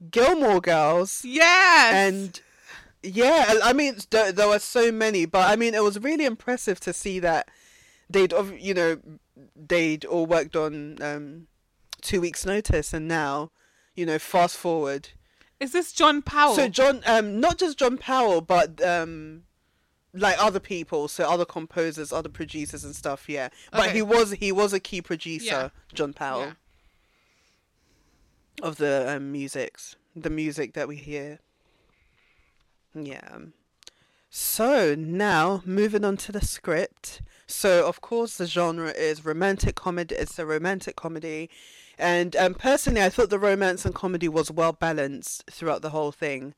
[0.09, 1.93] Gilmore Girls, Yes.
[1.93, 2.41] and
[3.03, 6.25] yeah, I I mean there, there were so many, but I mean it was really
[6.25, 7.49] impressive to see that
[8.09, 8.97] they'd you know
[9.55, 11.47] they'd all worked on um,
[12.01, 13.51] two weeks' notice, and now
[13.95, 15.09] you know fast forward.
[15.59, 16.55] is this John Powell?
[16.55, 19.43] So John, um, not just John Powell, but um,
[20.15, 23.27] like other people, so other composers, other producers and stuff.
[23.29, 23.93] Yeah, but Okay.
[23.93, 25.69] he was he was a key producer, Yeah.
[25.93, 26.53] John Powell Yeah.
[28.67, 31.39] of the um, musics, the music that we hear.
[32.93, 33.37] Yeah.
[34.29, 37.21] So now moving on to the script.
[37.47, 40.15] So of course the genre is romantic comedy.
[40.15, 41.49] It's a romantic comedy,
[41.97, 46.11] and um, personally I thought the romance and comedy was well balanced throughout the whole
[46.11, 46.53] thing.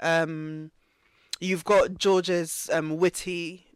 [0.00, 0.72] Um,
[1.40, 3.66] you've got George's um witty,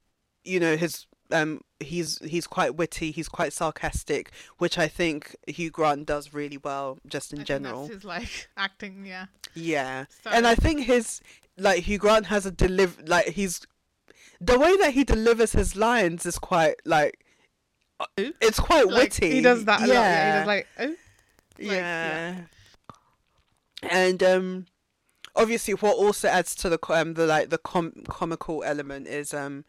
[0.45, 3.11] you know his um he's he's quite witty.
[3.11, 7.87] He's quite sarcastic, which I think Hugh Grant does really well just in I general.
[7.89, 9.05] his like acting.
[9.07, 9.27] Yeah.
[9.55, 11.21] Yeah, So- and I think his
[11.57, 13.61] like Hugh Grant has a deliver like he's
[14.41, 17.25] the way that he delivers his lines is quite like
[18.01, 18.07] uh,
[18.41, 19.33] it's quite Like, witty.
[19.33, 19.93] He does that a yeah.
[19.93, 19.95] lot.
[19.99, 20.33] Yeah.
[20.33, 20.67] He does like.
[20.79, 20.85] Oh.
[20.87, 20.97] like,
[21.59, 22.35] yeah.
[23.83, 23.89] yeah.
[23.91, 24.67] And um,
[25.39, 29.65] obviously, what also adds to the um the like the com- comical element is um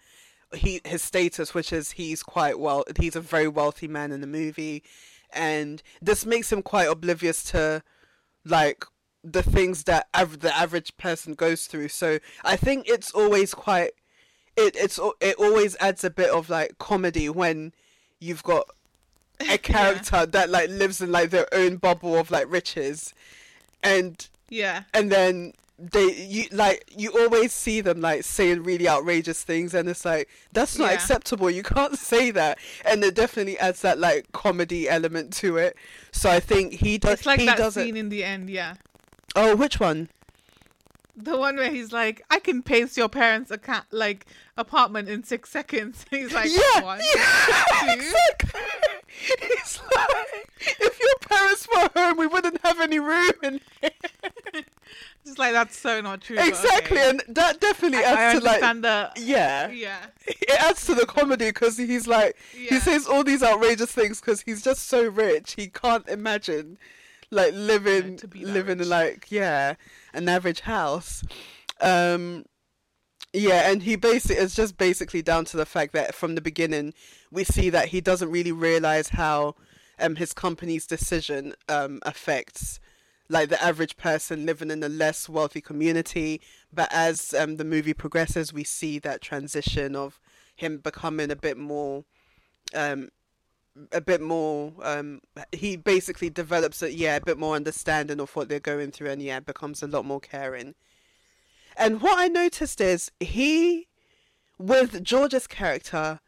[0.53, 4.27] he his status, which is he's quite well he's a very wealthy man in the
[4.27, 4.83] movie,
[5.31, 7.83] and this makes him quite oblivious to
[8.43, 8.83] like
[9.23, 11.89] the things that av- the average person goes through.
[11.89, 13.91] So I think it's always quite
[14.57, 17.73] it it's it always adds a bit of like comedy when
[18.19, 18.65] you've got
[19.49, 23.13] a character that like lives in like their own bubble of like riches.
[23.81, 24.83] And Yeah.
[24.93, 29.87] and then they you like you always see them like saying really outrageous things and
[29.87, 30.93] it's like that's not Yeah.
[30.95, 35.77] acceptable you can't say that and it definitely adds that like comedy element to it
[36.11, 38.49] so i think he does It's like he that does scene it in the end.
[38.49, 38.73] Yeah.
[39.37, 40.09] oh which one
[41.15, 44.25] The one where he's like, I can pace your parents' account like
[44.57, 46.05] apartment in six seconds.
[46.11, 47.91] He's like, yeah, one, yeah two.
[47.91, 48.61] exactly
[49.51, 50.49] it's like
[50.79, 53.59] if your parents were home we wouldn't have any room in
[55.25, 56.37] Just like that's so not true.
[56.39, 57.09] exactly okay.
[57.09, 59.11] and that definitely I, I adds to like the.
[59.17, 60.05] yeah Yeah.
[60.27, 64.41] it adds to the comedy because he's like he says all these outrageous things because
[64.41, 66.77] he's just so rich he can't imagine
[67.31, 68.87] like living be living rich.
[68.87, 69.75] like yeah
[70.13, 71.23] an average house
[71.81, 72.45] um
[73.33, 76.93] yeah and he basically it's just basically down to the fact that from the beginning
[77.31, 79.53] we see that he doesn't really realize how
[79.99, 82.79] um his company's decision um affects
[83.29, 86.41] like the average person living in a less wealthy community.
[86.73, 90.19] But as um, the movie progresses, we see that transition of
[90.55, 92.03] him becoming a bit more,
[92.73, 93.09] um,
[93.91, 94.73] a bit more.
[94.81, 95.21] Um,
[95.51, 99.21] he basically develops a yeah, a bit more understanding of what they're going through, and
[99.21, 100.73] yeah, becomes a lot more caring.
[101.77, 103.87] And what I noticed is he,
[104.57, 106.19] with George's character,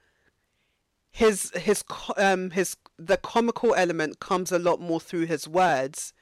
[1.10, 1.84] his his
[2.16, 6.14] um his the comical element comes a lot more through his words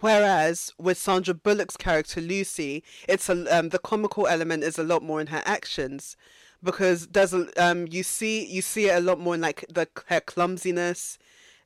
[0.00, 5.02] Whereas with Sandra Bullock's character Lucy, it's a um, the comical element is a lot
[5.02, 6.16] more in her actions,
[6.62, 9.88] because there's a, um you see you see it a lot more in like the
[10.06, 11.18] her clumsiness,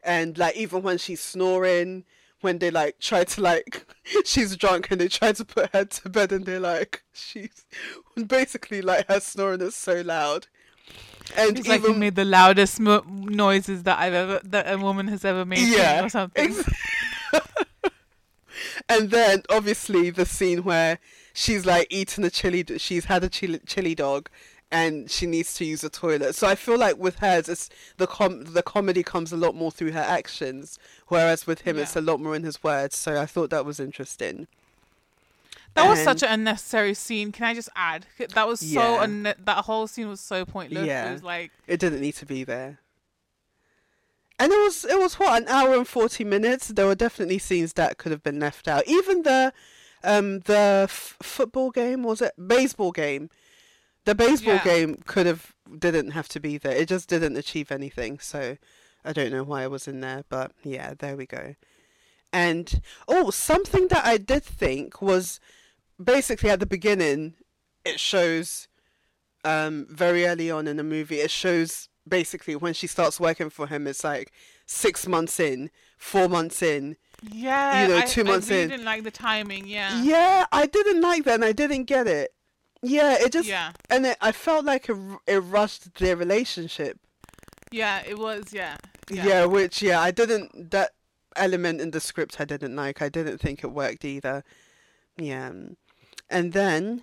[0.02, 2.04] and like even when she's snoring,
[2.40, 3.86] when they like try to like
[4.24, 7.64] she's drunk and they try to put her to bed and they're like she's
[8.26, 10.46] basically like her snoring is so loud.
[11.36, 14.76] And it's even, like you made the loudest mo- noises that I've ever that a
[14.76, 15.66] woman has ever made.
[15.66, 16.50] Yeah, or something.
[16.50, 16.68] Ex-
[18.88, 20.98] and then obviously the scene where
[21.32, 24.28] she's like eating a chili, she's had a chili, chili dog,
[24.70, 26.34] and she needs to use a toilet.
[26.34, 29.70] So I feel like with hers, it's the com the comedy comes a lot more
[29.70, 30.78] through her actions,
[31.08, 31.82] whereas with him, yeah.
[31.82, 32.96] it's a lot more in his words.
[32.96, 34.46] So I thought that was interesting.
[35.74, 37.32] That and was such an unnecessary scene.
[37.32, 38.06] Can I just add?
[38.34, 39.00] That was so yeah.
[39.00, 40.86] un- that whole scene was so pointless.
[40.86, 41.10] Yeah.
[41.10, 42.78] It was like it didn't need to be there
[44.38, 46.68] and it was it was what an hour and 40 minutes?
[46.68, 48.86] There were definitely scenes that could have been left out.
[48.86, 49.52] Even the
[50.02, 52.32] um the f- football game was it?
[52.46, 53.30] Baseball game.
[54.04, 54.64] The baseball yeah.
[54.64, 56.76] game could have didn't have to be there.
[56.76, 58.18] It just didn't achieve anything.
[58.18, 58.56] So
[59.04, 61.54] i don't know why it was in there but yeah there we go.
[62.32, 65.38] And oh something that i did think was
[66.02, 67.34] basically at the beginning
[67.84, 68.66] it shows
[69.44, 73.66] um very early on in the movie it shows basically when she starts working for
[73.66, 74.32] him it's like
[74.66, 78.68] six months in four months in yeah you know two I, months I really in
[78.70, 80.02] didn't like the timing yeah.
[80.02, 82.30] Yeah i didn't like that and i didn't get it.
[82.82, 83.72] Yeah it just yeah.
[83.88, 84.96] and it, i felt like it,
[85.26, 86.98] it rushed their relationship.
[87.72, 88.76] Yeah it was yeah.
[89.10, 89.26] yeah.
[89.26, 90.90] Yeah which yeah i didn't that
[91.36, 93.00] element in the script i didn't like.
[93.00, 94.44] I didn't think it worked either.
[95.16, 95.52] Yeah
[96.30, 97.02] and then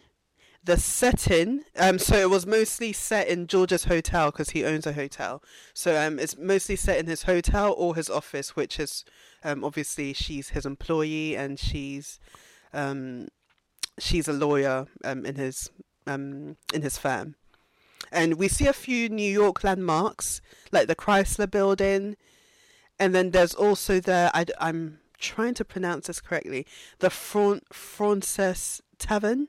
[0.64, 4.94] the setting um so it was mostly set in george's hotel because he owns a
[4.94, 5.42] hotel.
[5.74, 9.04] So um it's mostly set in his hotel or his office which is
[9.44, 12.20] um obviously she's his employee and she's
[12.74, 13.28] um
[14.00, 15.70] she's a lawyer um in his
[16.06, 17.36] um in his firm.
[18.12, 20.42] And we see a few new york landmarks
[20.72, 22.18] like the chrysler building.
[23.00, 26.66] And then there's also the I, i'm trying to pronounce this correctly
[27.00, 29.48] the Front Fraunces Tavern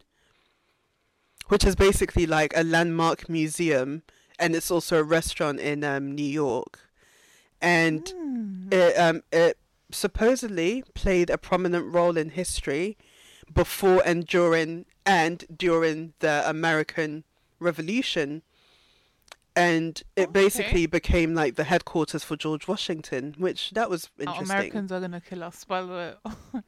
[1.53, 4.03] which is basically like a landmark museum,
[4.39, 6.81] and it's also a restaurant in um, New York,
[7.61, 8.73] and mm.
[8.73, 9.59] it um, it
[9.91, 12.97] supposedly played a prominent role in history
[13.53, 17.23] before and during and during the American
[17.61, 18.41] Revolution.
[19.55, 20.33] And it okay.
[20.33, 24.47] basically became like the headquarters for George Washington, which that was interesting.
[24.51, 26.15] Oh, Americans are gonna kill us, by the way.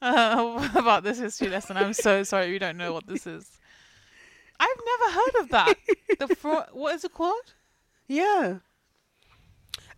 [0.00, 1.76] uh, about this history lesson.
[1.76, 3.58] I'm so sorry we don't know what this is.
[4.62, 5.74] I've never heard of that.
[6.18, 7.54] the fro- what is it called?
[8.06, 8.58] Yeah.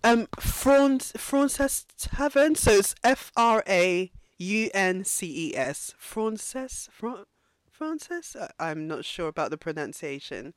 [0.02, 2.54] Um, Franz Fraunces Tavern.
[2.54, 5.94] So it's F R A U N C E S.
[5.98, 6.88] Frances.
[6.92, 7.24] Fran-
[7.70, 8.36] Frances.
[8.58, 10.54] I'm not sure about the pronunciation.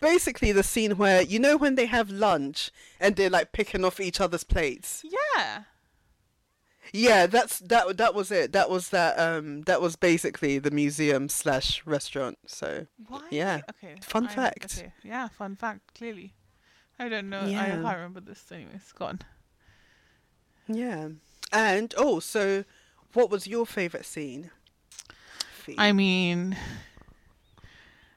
[0.00, 2.70] Basically, the scene where you know when they have lunch
[3.00, 5.04] and they're like picking off each other's plates.
[5.04, 5.62] Yeah.
[6.92, 7.96] Yeah, that's that.
[7.96, 8.52] That was it.
[8.52, 9.18] That was that.
[9.18, 12.38] Um, that was basically the museum slash restaurant.
[12.46, 13.22] So Why?
[13.30, 13.60] yeah.
[13.70, 13.96] Okay.
[14.00, 14.78] Fun I, fact.
[14.78, 14.92] Okay.
[15.02, 15.94] Yeah, fun fact.
[15.94, 16.34] Clearly,
[16.98, 17.44] I don't know.
[17.44, 17.62] Yeah.
[17.62, 18.44] I can't remember this.
[18.50, 19.20] Anyway, it's gone.
[20.68, 21.08] Yeah,
[21.52, 22.64] and oh, so
[23.12, 24.50] what was your favorite scene?
[25.78, 26.56] I mean,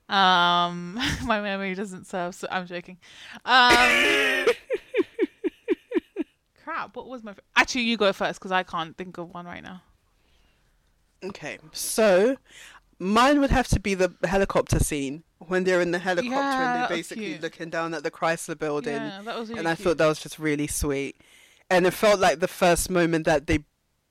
[0.08, 2.98] um, my memory doesn't serve, so I'm joking.
[3.46, 4.46] Um.
[6.70, 7.32] crap, what was my?
[7.32, 9.82] F- Actually, you go first because I can't think of one right now.
[11.24, 12.38] Okay, so
[13.00, 16.82] mine would have to be the helicopter scene when they're in the helicopter yeah, and
[16.82, 18.94] they're basically looking down at the Chrysler building.
[18.94, 19.88] Yeah, that was really and I cute.
[19.88, 21.20] thought that was just really sweet.
[21.70, 23.60] And it felt like the first moment that they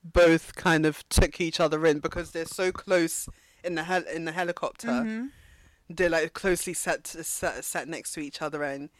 [0.04, 3.28] both kind of took each other in because they're so close
[3.64, 4.88] in the hel- in the helicopter.
[4.88, 5.26] Mm-hmm.
[5.90, 8.90] They're like closely sat, sat sat next to each other and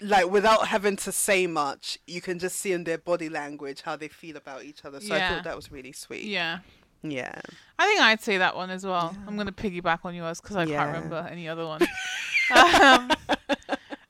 [0.00, 3.96] like without having to say much, you can just see in their body language how
[3.96, 5.00] they feel about each other.
[5.00, 5.30] So yeah.
[5.30, 6.24] I thought that was really sweet.
[6.24, 6.60] Yeah.
[7.02, 7.40] Yeah.
[7.78, 9.10] I think I'd say that one as well.
[9.14, 9.20] Yeah.
[9.26, 10.84] I'm going to piggyback on yours because I yeah.
[10.84, 11.82] can't remember any other one.
[12.56, 13.10] um,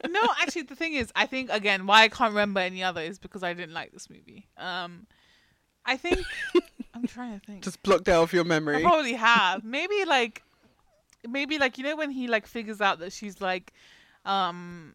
[0.06, 3.00] no, no, actually, the thing is, I think again why I can't remember any other
[3.00, 4.46] is because I didn't like this movie.
[4.56, 5.06] Um,
[5.84, 6.20] I think
[6.94, 7.62] I'm trying to think.
[7.62, 8.76] Just blocked out of your memory.
[8.76, 9.64] I probably have.
[9.68, 10.42] Maybe like,
[11.26, 13.72] maybe like you know when he like figures out that she's like,
[14.24, 14.94] um,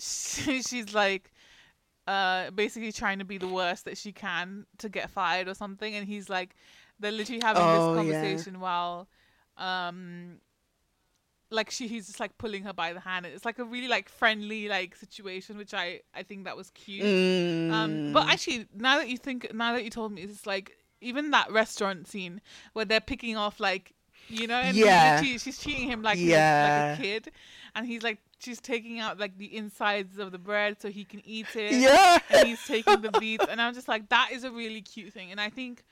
[0.00, 1.32] she, she's like,
[2.06, 5.94] uh, basically trying to be the worst that she can to get fired or something,
[5.94, 6.56] and he's like,
[7.00, 7.94] they're literally having Oh, this yeah.
[7.94, 9.08] conversation while,
[9.56, 10.38] um.
[11.52, 13.26] Like she, he's just like pulling her by the hand.
[13.26, 17.16] It's like a really like friendly like situation, which I I think that was cute.
[17.68, 18.30] Um, but Mm.
[18.30, 22.06] actually, now that you think, now that you told me, it's like even that restaurant
[22.06, 22.40] scene
[22.72, 23.94] where they're picking off like,
[24.28, 25.16] you know, and Yeah.
[25.18, 26.44] she's cheating him like Yeah.
[26.60, 27.32] like a kid,
[27.74, 31.22] and he's like she's taking out like the insides of the bread so he can
[31.24, 31.72] eat it.
[31.74, 32.18] yeah.
[32.30, 35.30] And he's taking the beets, and I'm just like, that is a really cute thing,
[35.30, 35.84] and I think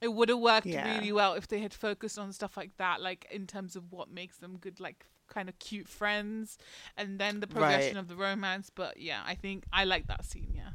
[0.00, 0.94] it would have worked Yeah.
[0.96, 4.10] really well if they had focused on stuff like that, like in terms of what
[4.10, 6.56] makes them good, like kind of cute friends,
[6.96, 8.00] and then the progression Right.
[8.00, 8.70] of the romance.
[8.74, 10.52] But yeah, I think I like that scene.
[10.54, 10.70] Yeah.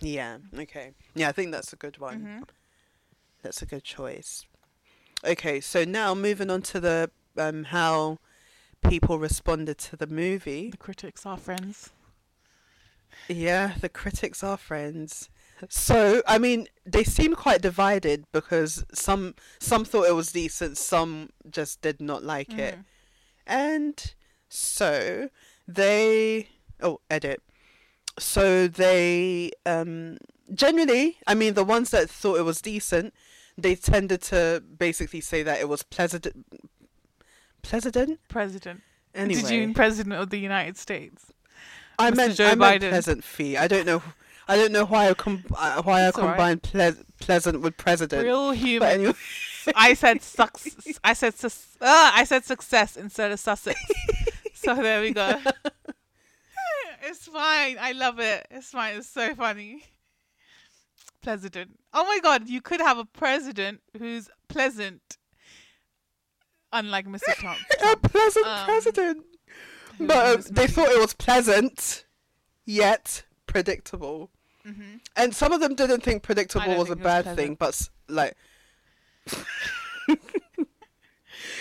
[0.00, 0.38] Yeah.
[0.58, 0.92] Okay.
[1.14, 2.20] Yeah, I think that's a good one.
[2.42, 2.48] Mhm.
[3.42, 4.44] That's a good choice.
[5.24, 8.18] Okay, so now moving on to the um how
[8.88, 10.70] people responded to the movie.
[10.70, 11.90] The critics are friends.
[13.28, 15.28] Yeah, the critics are friends.
[15.68, 21.30] So, I mean, they seem quite divided because some some thought it was decent, some
[21.48, 22.76] just did not like it.
[22.76, 22.84] Mhm.
[23.46, 24.14] And
[24.48, 25.30] so
[25.68, 26.48] they
[26.80, 27.42] oh, edit.
[28.18, 30.18] So they um
[30.52, 33.14] generally, I mean the ones that thought it was decent,
[33.56, 36.26] they tended to basically say that it was pleasant
[37.62, 38.82] pleasant President.
[39.14, 39.40] anyway.
[39.40, 41.32] Did you mean president of the United States?
[41.98, 42.16] I Mr.
[42.16, 42.88] meant Joe I meant Biden?
[42.90, 43.56] pleasant fee.
[43.56, 44.02] I don't know
[44.48, 46.14] I don't know why I com- uh, why I all right.
[46.14, 48.24] combined ple- pleasant with president.
[48.24, 48.88] Real human.
[48.88, 49.14] anyway,
[49.76, 50.68] I said sucks.
[51.04, 53.80] I said sus- uh, I said success instead of Sussex.
[54.54, 55.38] so there we go.
[57.02, 57.76] it's fine.
[57.80, 58.46] I love it.
[58.50, 58.96] It's fine.
[58.96, 59.84] It's so funny.
[61.22, 61.78] President.
[61.94, 65.18] Oh my god, you could have a president who's pleasant.
[66.72, 67.34] Unlike Mr.
[67.34, 67.58] Trump.
[67.84, 69.24] a pleasant um, president.
[70.00, 72.04] But um, they thought it was pleasant,
[72.64, 74.30] yet predictable.
[74.66, 75.00] Mhm.
[75.16, 77.36] And some of them didn't think predictable was a think was bad pleasant.
[77.38, 78.36] thing, but like,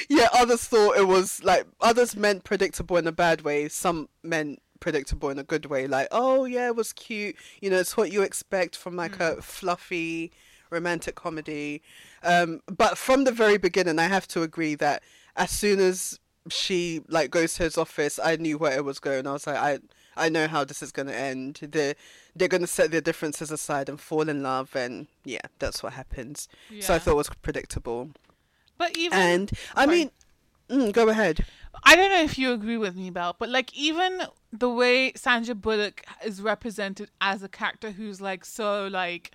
[0.10, 3.68] yeah, others thought it was like others meant predictable in a bad way.
[3.70, 5.88] Some meant predictable in a good way.
[5.88, 7.36] Like, oh yeah, it was cute.
[7.62, 9.38] You know, it's what you expect from like Mm.
[9.38, 10.32] a fluffy
[10.72, 11.82] romantic comedy.
[12.24, 15.04] Um, but from the very beginning, I have to agree that
[15.36, 16.20] as soon as
[16.50, 19.28] she like goes to his office, I knew where it was going.
[19.28, 19.80] I was like, I
[20.18, 21.60] I know how this is gonna end.
[21.62, 21.96] They're
[22.36, 26.48] they're gonna set their differences aside and fall in love, and yeah, that's what happens.
[26.80, 28.10] So I thought it was predictable.
[28.78, 29.98] But even And I Sorry.
[30.00, 30.12] mean,
[30.70, 31.46] mm, go ahead.
[31.84, 35.56] I don't know if you agree with me, Belle, but like even the way Sandra
[35.56, 39.32] Bullock is represented as a character who's like so like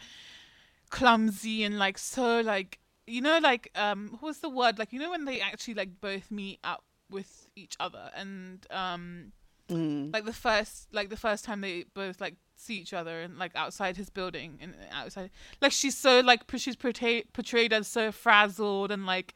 [0.96, 5.10] clumsy and like so like you know like um what's the word like you know
[5.10, 9.32] when they actually like both meet up with each other and um
[9.68, 10.12] Mm.
[10.14, 13.50] like the first like the first time they both like see each other and like
[13.56, 15.28] outside his building and outside
[15.60, 19.34] like she's so like she's portrayed portrayed as so frazzled and like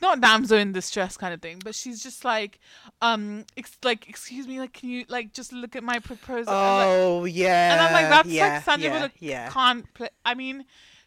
[0.00, 2.58] not damsel in distress kind of thing but she's just like
[3.00, 6.78] um ex- like excuse me like can you like just look at my proposal I'm
[6.78, 7.72] like- Oh yeah.
[7.72, 9.48] and I'm like that's yeah, like Sandra yeah, Bullock yeah.
[9.50, 10.64] can't play I mean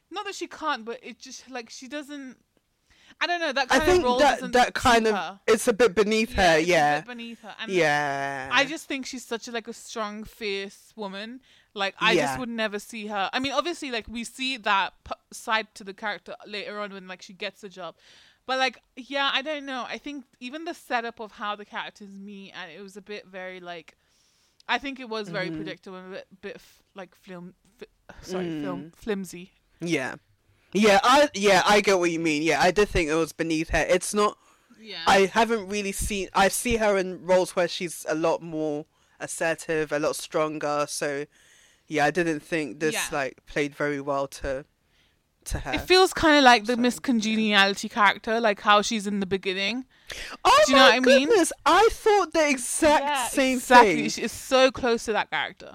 [0.09, 2.37] not that she can't but it just like she doesn't
[3.19, 5.39] I don't know that I kind think of role that that kind of her.
[5.47, 6.57] it's a bit beneath her.
[6.57, 7.01] it's a Yeah.
[7.01, 8.47] beneath her Yeah.
[8.51, 11.41] I just think she's such a like a strong, fierce woman.
[11.73, 12.27] Like I Yeah.
[12.27, 13.29] just would never see her.
[13.33, 17.07] I mean, obviously, like we see that p- side to the character later on when
[17.07, 17.95] like she gets the job.
[18.47, 19.85] But like, yeah, I don't know.
[19.87, 23.27] I think even the setup of how the characters meet, and it was a bit
[23.27, 23.95] very like,
[24.67, 25.57] I think it was very Mhm.
[25.57, 27.85] predictable, and a bit, bit f- like film, fi-
[28.21, 28.61] sorry, Mm.
[28.63, 29.51] film flimsy.
[29.81, 30.15] Yeah.
[30.73, 32.41] Yeah, I yeah, I get what you mean.
[32.41, 33.85] Yeah, I did think it was beneath her.
[33.87, 34.37] It's not
[34.79, 35.03] Yeah.
[35.07, 38.85] I haven't really seen I see her in roles where she's a lot more
[39.19, 41.25] assertive, a lot stronger, so
[41.87, 43.07] yeah, I didn't think this Yeah.
[43.11, 44.65] like played very well to
[45.47, 45.73] to her.
[45.73, 49.25] it feels kind of like the So, Miss Congeniality character, like how she's in the
[49.25, 49.85] beginning.
[50.45, 51.29] oh do you know my what I mean?
[51.65, 53.95] I thought the exact Yeah, same exactly.
[54.03, 54.09] thing.
[54.09, 55.73] She is so close to that character.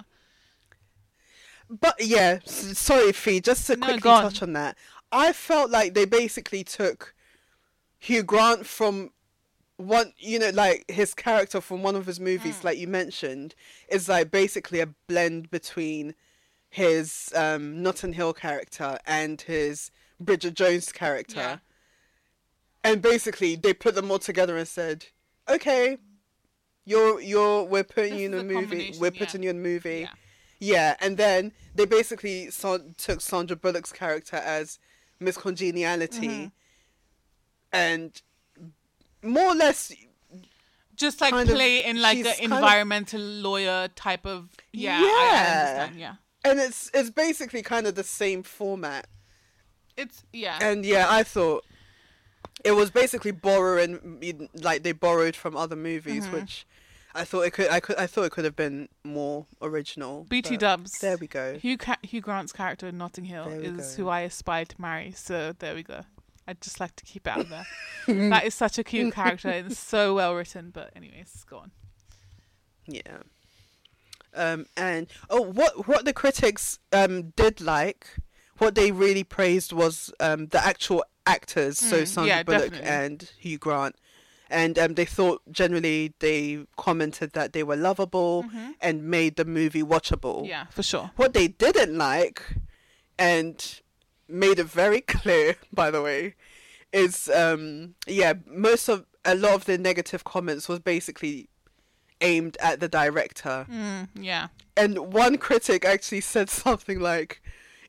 [1.69, 4.77] But yeah, sorry, Fee, just to No, quickly touch on that.
[5.11, 7.13] I felt like they basically took
[7.99, 9.11] Hugh Grant from
[9.77, 12.63] one, you know, like his character from one of his movies, Mm.
[12.63, 13.55] like you mentioned,
[13.89, 16.15] is like basically a blend between
[16.73, 21.39] his um, Notting Hill character and his Bridget Jones character.
[21.39, 21.57] Yeah.
[22.83, 25.05] And basically, they put them all together and said,
[25.47, 25.99] okay,
[26.83, 28.95] you're you're we're putting This you in a movie.
[28.99, 29.19] We're yeah.
[29.19, 29.99] putting you in a movie.
[30.01, 30.09] Yeah.
[30.59, 32.49] Yeah, and then they basically
[32.97, 34.79] took Sandra Bullock's character as
[35.19, 36.51] Miss Congeniality, Mhm.
[37.71, 38.21] and
[39.21, 39.91] more or less,
[40.95, 44.99] Just like kind of- play in like an kind of- environmental lawyer type of yeah,
[45.01, 45.83] Yeah.
[45.85, 46.15] understand, yeah.
[46.43, 49.07] And it's it's basically kind of the same format.
[49.97, 50.57] It's yeah.
[50.61, 51.63] And yeah, I thought
[52.63, 54.19] it was basically borrowing,
[54.55, 56.33] like they borrowed from other movies, Mhm.
[56.33, 56.65] which
[57.15, 60.23] I thought it could, I could, I thought it could have been more original.
[60.29, 60.97] BT Dubs.
[60.99, 61.59] There we go.
[61.59, 64.03] Hugh Ca- Hugh Grant's character in Notting Hill is go.
[64.03, 65.11] who I aspire to marry.
[65.11, 66.01] So there we go.
[66.47, 67.65] I'd just like to keep it out there.
[68.29, 70.71] that is such a cute character and so well written.
[70.71, 71.71] But anyways, go on.
[72.87, 73.19] Yeah.
[74.35, 78.07] Um, and oh, what what the critics um did like,
[78.57, 82.89] what they really praised was um the actual actors, so Mm, Sandra yeah, Bullock definitely.
[82.89, 83.95] and Hugh Grant,
[84.49, 88.45] and um they thought generally they commented that they were lovable
[88.81, 90.37] and made the movie watchable.
[90.39, 90.45] Mm-hmm.
[90.45, 91.11] Yeah, for sure.
[91.15, 92.41] What they didn't like,
[93.19, 93.81] and
[94.27, 96.35] made it very clear, by the way,
[96.91, 101.47] is um yeah most of a lot of the negative comments was basically
[102.23, 104.47] aimed at the director Mm, yeah.
[104.75, 107.41] and one critic actually said something like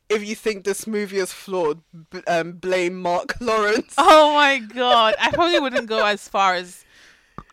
[0.09, 1.81] if you think this movie is flawed
[2.11, 5.15] b- um, blame mark lawrence Oh my god.
[5.19, 6.85] I probably wouldn't go as far as.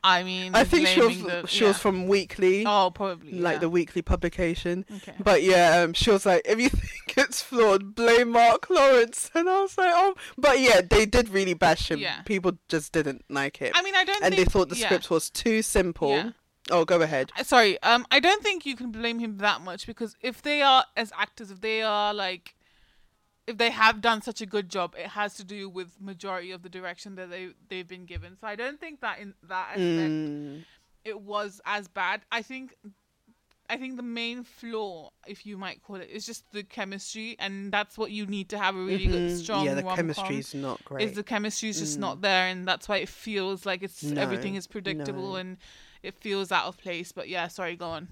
[0.03, 3.39] I mean, i think she was the, she was from weekly Oh, probably.
[3.39, 3.59] like yeah.
[3.59, 5.13] the weekly publication Okay.
[5.23, 9.47] but yeah um, she was like if you think it's flawed blame mark lawrence and
[9.47, 12.21] i was like oh but yeah they did really bash him Yeah.
[12.23, 14.19] people just didn't like it I mean, I don't.
[14.21, 14.87] Think And they thought the yeah.
[14.87, 16.29] script was too simple Yeah.
[16.71, 19.85] Oh go ahead Uh, Sorry, um, I don't think you can blame him that much
[19.85, 22.55] because if they are as actors, if they are like,
[23.47, 26.61] if they have done such a good job, it has to do with majority of
[26.63, 28.37] the direction that they they've been given.
[28.39, 30.63] So I don't think that in that aspect Mm,
[31.03, 32.21] it was as bad.
[32.31, 32.75] I think.
[33.69, 37.71] I think the main flaw, if you might call it, is just the chemistry, and
[37.71, 39.37] that's what you need to have a really good, mhm.
[39.41, 39.95] strong yeah the rom-com.
[39.95, 42.01] chemistry's not great Is the chemistry is just Mm.
[42.01, 45.35] not there, and that's why it feels like it's No, everything is predictable no.
[45.37, 45.57] and
[46.03, 47.11] it feels out of place.
[47.11, 48.07] But yeah, sorry, go on.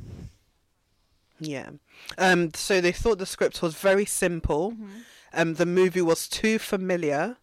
[1.40, 1.70] Yeah.
[2.18, 2.54] Um.
[2.54, 4.72] So they thought the script was very simple.
[4.72, 4.88] Mm-hmm.
[5.34, 5.54] Um.
[5.56, 7.38] The movie was too familiar,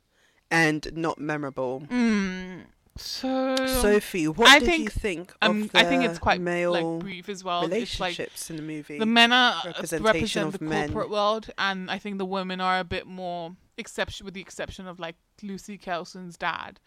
[0.51, 1.83] and not memorable.
[1.91, 2.65] Mm,
[2.97, 6.41] so Sophie, what I did think- you think um, of the I think it's quite
[6.41, 7.63] male like brief as well.
[7.65, 8.99] It's like relationships in the movie?
[8.99, 10.93] the men are representation represent of the men.
[10.93, 14.87] corporate world, and I think the women are a bit more exception, with the exception
[14.87, 16.81] of like Lucy Kelson's dad.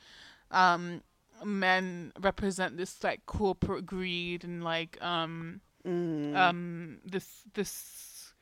[0.52, 1.02] Um,
[1.46, 6.36] men represent this like corporate greed and like um Mm.
[6.36, 8.34] um this this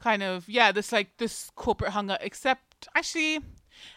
[0.00, 3.40] kind of yeah this like this corporate hunger except actually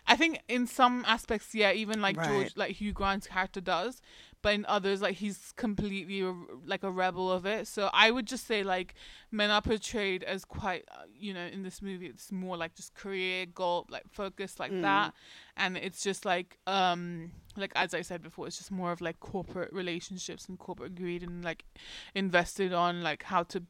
[0.07, 4.01] i think in some aspects yeah even like george like hugh grant's character does
[4.41, 6.33] but in others like he's completely a,
[6.65, 7.67] like a rebel of it.
[7.67, 8.93] So i would just say like
[9.31, 12.93] men are portrayed as quite uh, you know in this movie it's more like just
[12.93, 14.81] career goal like focus like Mm.
[14.81, 15.13] that.
[15.55, 19.19] And it's just like um like as i said before it's just more of like
[19.19, 21.65] corporate relationships and corporate greed and like
[22.13, 23.63] invested on like how to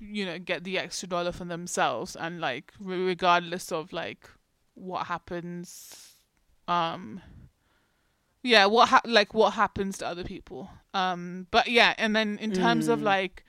[0.00, 2.14] you know get the extra dollar for themselves.
[2.14, 4.28] And like regardless of like
[4.74, 6.12] what happens
[6.68, 7.20] um
[8.48, 12.52] yeah what ha- like what happens to other people um but yeah and then in
[12.52, 13.04] terms of Mm.
[13.14, 13.44] like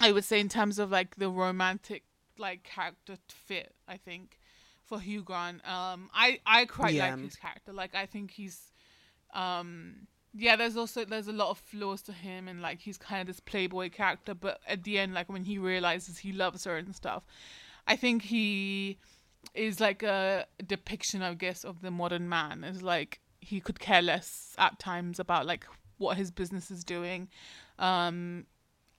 [0.00, 2.02] i would say in terms of like the romantic
[2.38, 4.38] like character fit i think
[4.84, 7.10] for hugh grant um i i quite Yeah.
[7.14, 8.58] like his character like i think he's
[9.34, 13.20] um yeah there's also there's a lot of flaws to him and like he's kind
[13.22, 16.76] of this playboy character but at the end like when he realizes he loves her
[16.76, 17.22] and stuff
[17.86, 18.98] i think he
[19.54, 24.02] is like a depiction i guess of the modern man is like he could care
[24.02, 27.28] less at times about like what his business is doing.
[27.78, 28.46] Um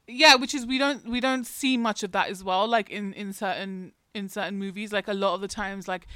[0.08, 3.14] yeah which is we don't we don't see much of that as well like in
[3.14, 4.92] in certain in certain movies.
[4.92, 6.08] Like a lot of the times like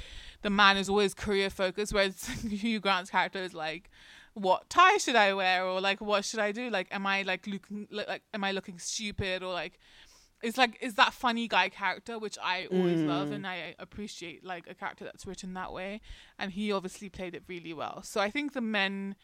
[0.42, 3.90] the man is always career focused whereas hugh grant's character is like
[4.34, 5.64] what tie should i wear?
[5.64, 6.70] or like what should i do?
[6.70, 9.44] Like am i like looking like, am i looking stupid?
[9.44, 9.78] or like
[10.44, 13.34] it's like is that funny guy character which i always love Mm.
[13.36, 16.00] and i appreciate like a character that's written that way
[16.38, 19.16] and he obviously played it really well so i think the men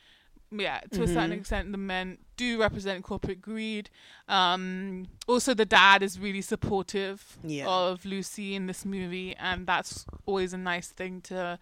[0.52, 1.38] yeah to a certain Mhm.
[1.40, 3.88] extent the men do represent corporate greed
[4.28, 7.68] um also the dad is really supportive Yeah.
[7.68, 11.58] of lucy in this movie and that's always a nice thing to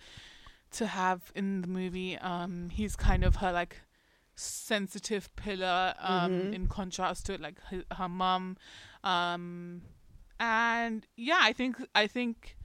[0.71, 3.75] to have in the movie um he's kind of her like
[4.35, 6.55] sensitive pillar um Mhm.
[6.55, 8.57] in contrast to like her, her mum
[9.05, 9.83] um
[10.41, 12.57] and yeah i think i think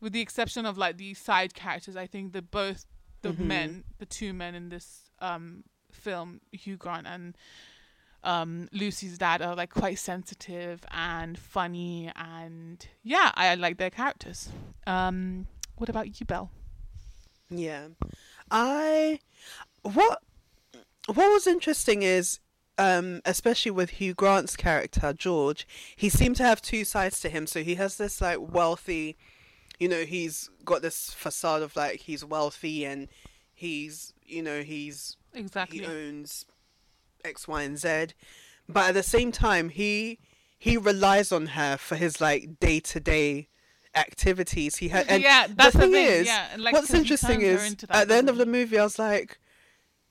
[0.00, 2.84] with the exception of like the side characters i think the both
[3.22, 3.38] the Mhm.
[3.38, 7.36] men the two men in this um film hugh grant and
[8.24, 14.48] um, Lucy's dad are like quite sensitive and funny, and yeah, I like their characters.
[14.84, 16.50] Um, what about you, Belle?
[17.50, 17.88] Yeah,
[18.50, 19.20] I
[19.82, 20.22] what
[21.06, 22.40] what was interesting is
[22.78, 27.46] um, especially with Hugh Grant's character George, he seemed to have two sides to him.
[27.46, 29.16] So he has this like wealthy,
[29.78, 33.08] you know, he's got this facade of like he's wealthy and
[33.54, 35.78] he's you know he's Exactly.
[35.78, 36.44] he owns
[37.24, 38.08] X, Y, and Z,
[38.68, 40.18] but at the same time he
[40.58, 43.48] he relies on her for his like day to day
[43.94, 44.76] activities.
[44.76, 46.06] He had and yeah, that's the thing thing.
[46.06, 49.38] is, yeah, like, what's interesting is at the end of the movie, I was like,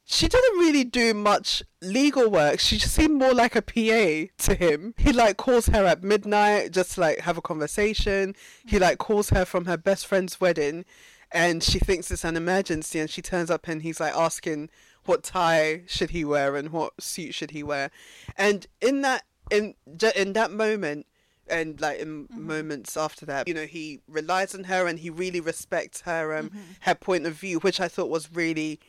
[0.08, 2.60] she didn't really do much legal work.
[2.60, 4.94] She just seemed more like a PA to him.
[4.98, 8.36] He like calls her at midnight just to like have a conversation.
[8.66, 10.86] He like calls her from her best friend's wedding,
[11.32, 14.70] and she thinks it's an emergency, and she turns up and he's like asking
[15.06, 17.90] what tie should he wear and what suit should he wear,
[18.38, 19.74] and in that in
[20.16, 21.08] in that moment
[21.48, 25.40] and like in moments after that you know he relies on her and he really
[25.40, 26.50] respects her um
[26.80, 28.80] her point of view which i thought was really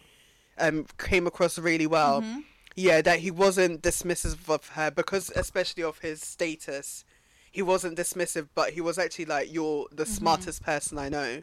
[0.59, 2.25] um came across really well.
[2.75, 7.05] Yeah that he wasn't dismissive of her because especially of his status
[7.51, 11.43] he wasn't dismissive but he was actually like you're the smartest person i know.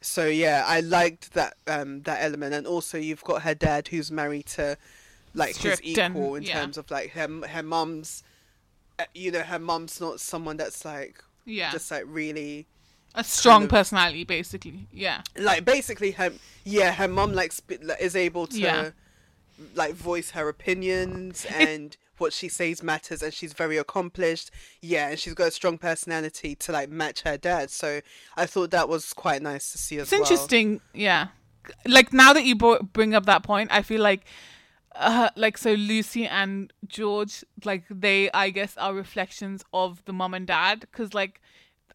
[0.00, 2.54] So yeah i liked that um that element.
[2.54, 4.76] And also you've got her dad who's married to
[5.34, 6.60] like Strict his and- equal in yeah.
[6.60, 8.22] terms of like her her mum's
[8.98, 12.66] uh, you know her mum's not someone that's like Yeah, just like really
[13.14, 14.86] a strong of- personality, basically.
[14.92, 16.32] Yeah, like basically her
[16.64, 17.52] yeah her mom like
[18.00, 18.90] is able to Yeah.
[19.74, 24.50] like voice her opinions and what she says matters and she's very accomplished
[24.82, 28.00] yeah and she's got a strong personality to like match her dad so
[28.36, 30.20] i thought that was quite nice to see as well.
[30.20, 30.80] it's well interesting.
[30.92, 31.28] Yeah,
[31.86, 34.24] like now that you bring up that point, I feel like.
[34.92, 40.34] Uh, like so lucy and george like they i guess are reflections of the mom
[40.34, 41.40] and dad because like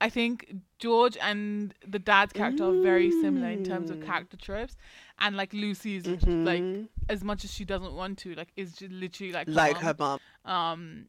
[0.01, 4.75] i think george and the dad's character are very similar in terms of character tropes
[5.19, 6.63] and like lucy's like
[7.09, 9.83] as much as she doesn't want to like is just literally like her like mom.
[9.83, 11.05] her mum Um,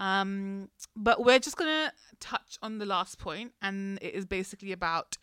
[0.00, 5.18] um, but we're just gonna touch on the last point, and it is basically about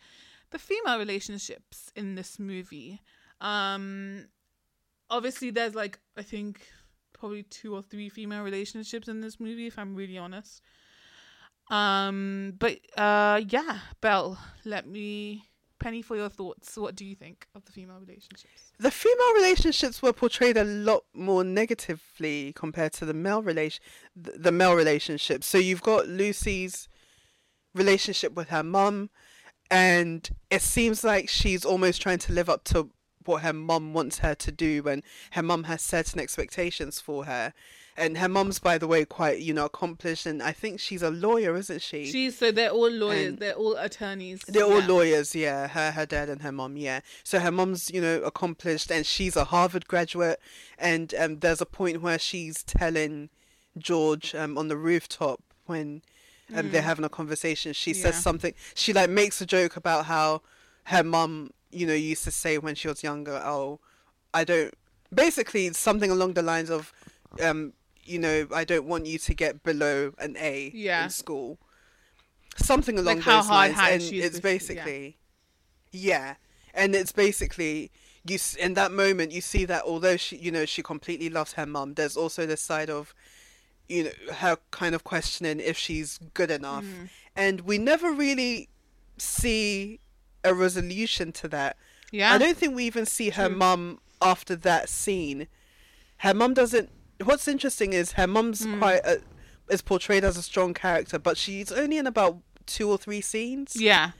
[0.50, 3.02] the female relationships in this movie.
[3.40, 4.28] Um,
[5.10, 6.60] obviously, there's like I think
[7.12, 10.62] probably two or three female relationships in this movie, if I'm really honest.
[11.70, 15.44] Um, but uh, yeah, Belle, let me
[15.78, 16.76] penny for your thoughts.
[16.76, 18.68] What do you think of the female relationships?
[18.78, 23.82] the female relationships were portrayed a lot more negatively compared to the male relation
[24.14, 26.88] the male relationships so you've got lucy's
[27.74, 29.10] relationship with her mum
[29.70, 32.90] and it seems like she's almost trying to live up to
[33.24, 35.02] what her mum wants her to do and
[35.32, 37.52] her mum has certain expectations for her
[37.98, 41.10] and her mum's by the way quite you know accomplished and i think she's a
[41.10, 44.40] lawyer isn't she She's so they're all lawyers, And- they're all attorneys.
[44.48, 44.86] they're all yeah.
[44.86, 45.68] lawyers, yeah.
[45.68, 47.00] Her, her dad, and her mom, yeah.
[47.24, 50.40] So her mom's, you know, accomplished, and she's a Harvard graduate.
[50.78, 53.28] And um, there's a point where she's telling
[53.76, 56.02] George um, on the rooftop when
[56.54, 57.72] um, they're having a conversation.
[57.72, 58.22] She says Mm.
[58.22, 58.54] Something.
[58.74, 60.42] She like makes a joke about how
[60.84, 63.80] her mom, you know, used to say when she was younger, "Oh,
[64.32, 64.72] I don't."
[65.12, 66.92] Basically, something along the lines of,
[67.42, 67.72] um,
[68.08, 71.04] you know, I don't want you to get below an A Yeah.
[71.04, 71.58] in school.
[72.56, 74.50] Something along Like how those lines, hard-headed and she it's with- yeah.
[74.50, 75.16] basically,
[75.92, 76.34] yeah.
[76.74, 77.90] and it's basically
[78.26, 78.38] you.
[78.58, 81.94] In that moment, you see that although she, you know, she completely loves her mum,
[81.94, 83.14] there's also this side of,
[83.88, 87.08] you know, her kind of questioning if she's good enough, Mm.
[87.36, 88.68] and we never really
[89.18, 90.00] see
[90.44, 91.76] a resolution to that.
[92.10, 92.32] Yeah.
[92.32, 95.46] I don't think we even see her mum after that scene.
[96.18, 96.90] Her mum doesn't.
[97.24, 98.78] What's interesting is her mum's Mm.
[98.78, 99.20] quite a,
[99.68, 103.74] is portrayed as a strong character, but she's only in about two or three scenes.
[103.76, 104.12] Yeah.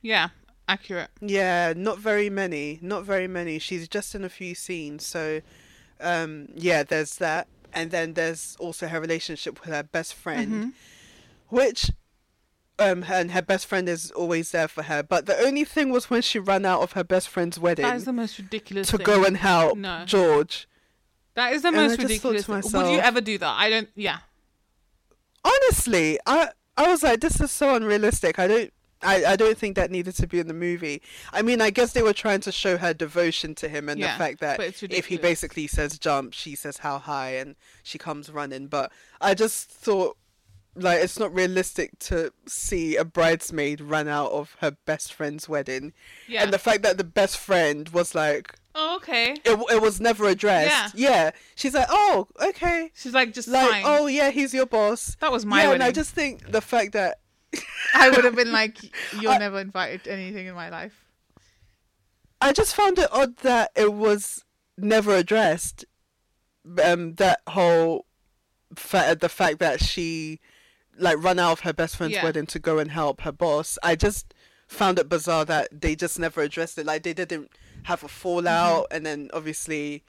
[0.00, 0.28] Yeah.
[0.68, 1.10] Accurate.
[1.20, 2.78] Yeah, not very many.
[2.82, 3.58] Not very many.
[3.58, 5.04] She's just in a few scenes.
[5.06, 5.40] So,
[6.00, 10.68] um, yeah, there's that, and then there's also her relationship with her best friend, Mm-hmm.
[11.48, 11.90] which,
[12.78, 15.02] um, and her best friend is always there for her.
[15.02, 17.96] But the only thing was when she ran out of her best friend's wedding That
[17.96, 19.04] is the most ridiculous to thing.
[19.06, 20.04] go and help No.
[20.06, 20.68] George.
[21.34, 22.46] That is the and most ridiculous.
[22.46, 22.62] thing.
[22.72, 23.54] Would you ever do that?
[23.58, 23.88] I don't.
[23.94, 24.18] Yeah.
[25.44, 28.38] honestly, I I was like, this is so unrealistic.
[28.38, 28.72] I don't.
[29.04, 31.02] I, I don't think that needed to be in the movie.
[31.32, 34.12] I mean, I guess they were trying to show her devotion to him and Yeah,
[34.12, 38.30] the fact that if he basically says jump, she says how high, and she comes
[38.30, 38.68] running.
[38.68, 40.16] But I just thought,
[40.76, 45.92] like, it's not realistic to see a bridesmaid run out of her best friend's wedding.
[46.28, 46.44] Yeah.
[46.44, 49.32] And the fact that the best friend was like Oh, okay.
[49.44, 50.94] It it was never addressed.
[50.94, 51.32] Yeah.
[51.56, 52.90] She's like, oh, okay.
[52.94, 53.82] She's like, just Like, fine.
[53.86, 55.16] oh yeah, he's your boss.
[55.20, 55.74] that was my yeah, wedding.
[55.82, 57.18] and I just think the fact that
[57.94, 58.78] I would have been like,
[59.20, 60.94] you're I- never invited to anything in my life.
[62.40, 64.44] I just found it odd that it was
[64.76, 65.84] never addressed.
[66.82, 68.06] Um, that whole
[68.74, 70.40] fa- the fact that she
[70.98, 72.24] like run out of her best friend's Yeah.
[72.24, 73.78] wedding to go and help her boss.
[73.82, 74.32] I just
[74.68, 76.86] found it bizarre that they just never addressed it.
[76.86, 77.50] Like they didn't
[77.84, 78.96] have a fallout, Mm-hmm.
[78.96, 80.04] and then obviously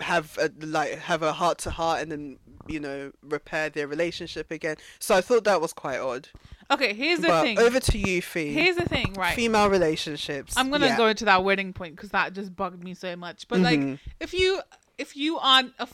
[0.00, 4.50] have a, like have a heart to heart, and then you know repair their relationship
[4.50, 4.76] again.
[4.98, 6.28] So I thought that was quite odd.
[6.70, 7.58] Okay, here's the but thing.
[7.58, 8.52] over to you, Fee.
[8.52, 9.34] Here's the thing, right?
[9.36, 10.56] Female relationships.
[10.56, 10.96] I'm gonna Yeah.
[10.96, 13.46] go into that wedding point because that just bugged me so much.
[13.48, 13.98] But like, Mhm.
[14.20, 14.60] if you
[14.98, 15.88] if you aren't a,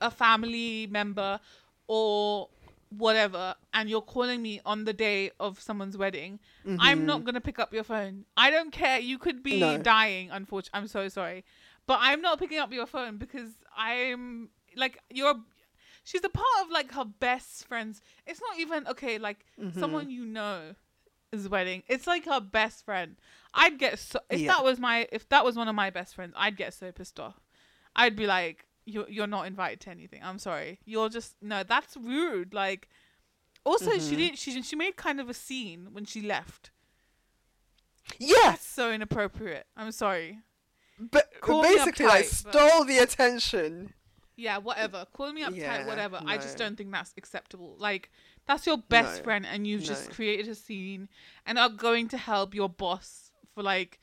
[0.00, 1.40] a family member
[1.86, 2.48] or
[2.90, 6.40] whatever, and you're calling me on the day of someone's wedding,
[6.78, 8.24] I'm not gonna pick up your phone.
[8.36, 8.98] I don't care.
[8.98, 9.78] You could be No.
[9.78, 10.30] dying.
[10.30, 11.44] Unfortunately, I'm so sorry,
[11.86, 15.34] but I'm not picking up your phone because I'm like you're.
[16.04, 18.00] She's a part of like her best friends.
[18.26, 19.18] It's not even okay.
[19.18, 19.78] Like Mm-hmm.
[19.78, 20.74] someone you know
[21.32, 21.82] is wedding.
[21.88, 23.16] It's like her best friend.
[23.54, 24.54] I'd get so if Yeah.
[24.54, 27.20] that was my if that was one of my best friends, I'd get so pissed
[27.20, 27.38] off.
[27.94, 30.20] I'd be like, "You're you're not invited to anything.
[30.22, 30.80] I'm sorry.
[30.84, 31.62] You're just no.
[31.62, 32.52] That's rude.
[32.54, 32.88] Like,
[33.64, 34.08] also Mm-hmm.
[34.08, 34.38] she didn't.
[34.38, 36.70] she she made kind of a scene when she left.
[38.18, 39.66] Yeah, That's so inappropriate.
[39.76, 40.38] I'm sorry.
[40.98, 43.92] but Call basically, like uptight, but- stole the attention.
[44.36, 45.06] Yeah, whatever.
[45.12, 46.18] Call me uptight, Yeah, whatever.
[46.24, 47.76] I just don't think that's acceptable.
[47.78, 48.10] Like,
[48.46, 51.10] that's your best No, friend, and you've just created a scene
[51.44, 54.00] and are going to help your boss for like.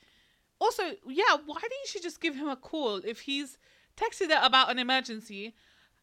[0.59, 3.57] Also, yeah, why didn't she just give him a call if he's
[3.97, 5.53] texted her about an emergency?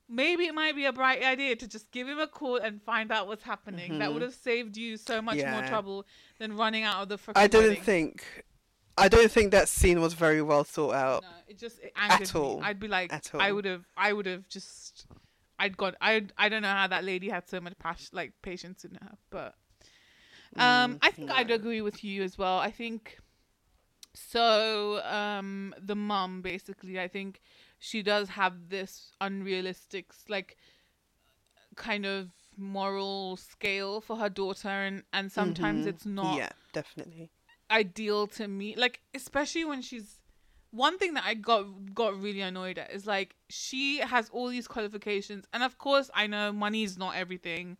[0.06, 3.10] Maybe it might be a bright idea to just give him a call and find
[3.10, 3.98] out what's happening.
[4.00, 5.68] That would have saved you so much more Mm-hmm.
[5.68, 6.06] Trouble
[6.38, 7.82] than running out of the I didn't wedding.
[7.82, 8.44] think,
[8.98, 11.22] I don't think that scene was very well thought out.
[11.22, 12.56] No, it just it angered At all.
[12.60, 12.66] me.
[12.66, 15.06] I'd be like, I would have, I would have just,
[15.58, 18.84] I'd got, I, I don't know how that lady had so much passion, like patience
[18.84, 19.54] in her, but,
[20.56, 22.58] um, Mm, I think I'd agree with you as well.
[22.58, 23.18] I think,
[24.14, 27.40] so, um, the mum basically, I think
[27.84, 30.56] she does have this unrealistic, like,
[31.76, 35.88] kind of moral scale for her daughter, and and sometimes Mhm.
[35.88, 37.30] it's not Yeah, definitely.
[37.70, 40.20] ideal to me like especially when she's
[40.70, 41.64] one thing that i got
[41.94, 46.26] got really annoyed at is like she has all these qualifications and of course i
[46.26, 47.76] know money is not everything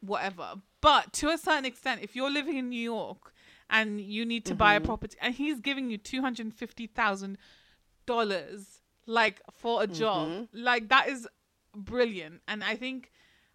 [0.00, 3.34] whatever but to a certain extent if you're living in new york
[3.68, 8.75] and you need to buy a property and he's giving you $250000
[9.06, 10.36] like for a job.
[10.52, 11.28] Like that is
[11.74, 12.42] brilliant.
[12.48, 13.10] And i think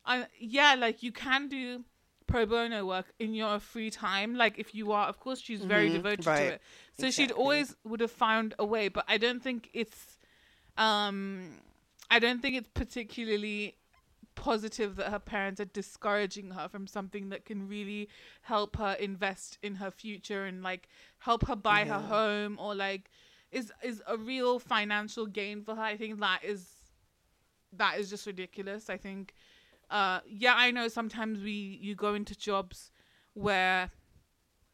[0.06, 1.84] uh, yeah like you can do
[2.28, 4.36] pro bono work in your free time.
[4.36, 6.62] Like if you are of course she's very Mhm, devoted to it.
[6.94, 10.18] So she'd always would have found a way but i don't think it's
[10.78, 11.60] um
[12.10, 13.76] i don't think it's particularly
[14.36, 18.08] positive that her parents are discouraging her from something that can really
[18.44, 20.88] help her invest in her future and like
[21.20, 23.10] help her buy her home or like
[23.52, 26.68] is is a real financial gain for her i think that is
[27.74, 29.34] that is just ridiculous i think
[29.90, 32.92] uh yeah i know sometimes we you go into jobs
[33.34, 33.90] where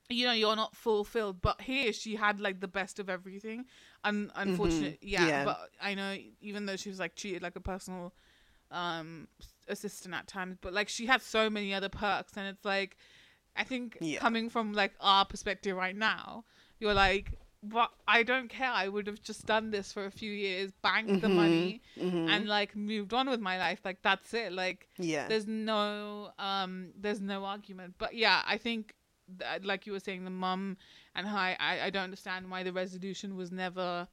[0.09, 3.65] you know you're not fulfilled but here she had like the best of everything
[4.03, 5.45] and unfortunate yeah, Yeah.
[5.45, 8.13] but i know even though she was like treated like a personal
[8.71, 9.27] um
[9.67, 12.97] assistant at times but like she had so many other perks and it's like
[13.55, 14.19] i think Yeah.
[14.19, 16.45] coming from like our perspective right now
[16.79, 17.33] you're like
[17.63, 18.71] but i don't care.
[18.71, 22.29] I would have just done this for a few years banked the Mhm, money mhm.
[22.29, 23.79] and like moved on with my life.
[23.83, 24.51] Like that's it.
[24.53, 27.95] Like yeah, there's no um there's no argument.
[27.97, 28.93] But yeah i think
[29.39, 30.77] that, like you were saying the mum
[31.15, 34.07] and her I, I don't understand why the resolution was never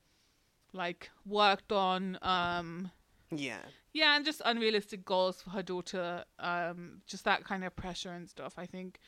[0.73, 2.91] like worked on um
[3.31, 3.59] yeah,
[3.93, 8.29] yeah and just unrealistic goals for her daughter um just that kind of pressure and
[8.29, 8.99] stuff i think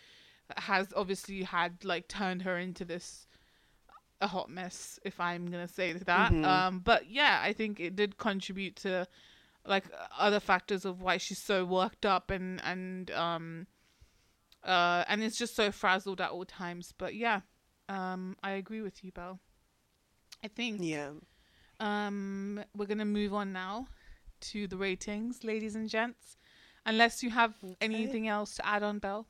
[0.57, 3.27] has obviously had like turned her into this
[4.21, 6.45] a hot mess if i'm gonna say that Mhm.
[6.45, 9.07] um but yeah i think it did contribute to
[9.67, 9.85] like
[10.19, 13.67] other factors of why she's so worked up and and um
[14.65, 17.41] uh and it's just so frazzled at all times but yeah
[17.89, 19.39] um i agree with you belle
[20.43, 21.11] i think yeah.
[21.81, 23.87] um, we're gonna move on now
[24.41, 26.37] to the ratings, ladies and gents.
[26.85, 29.27] Unless you have anything else to add on, Belle.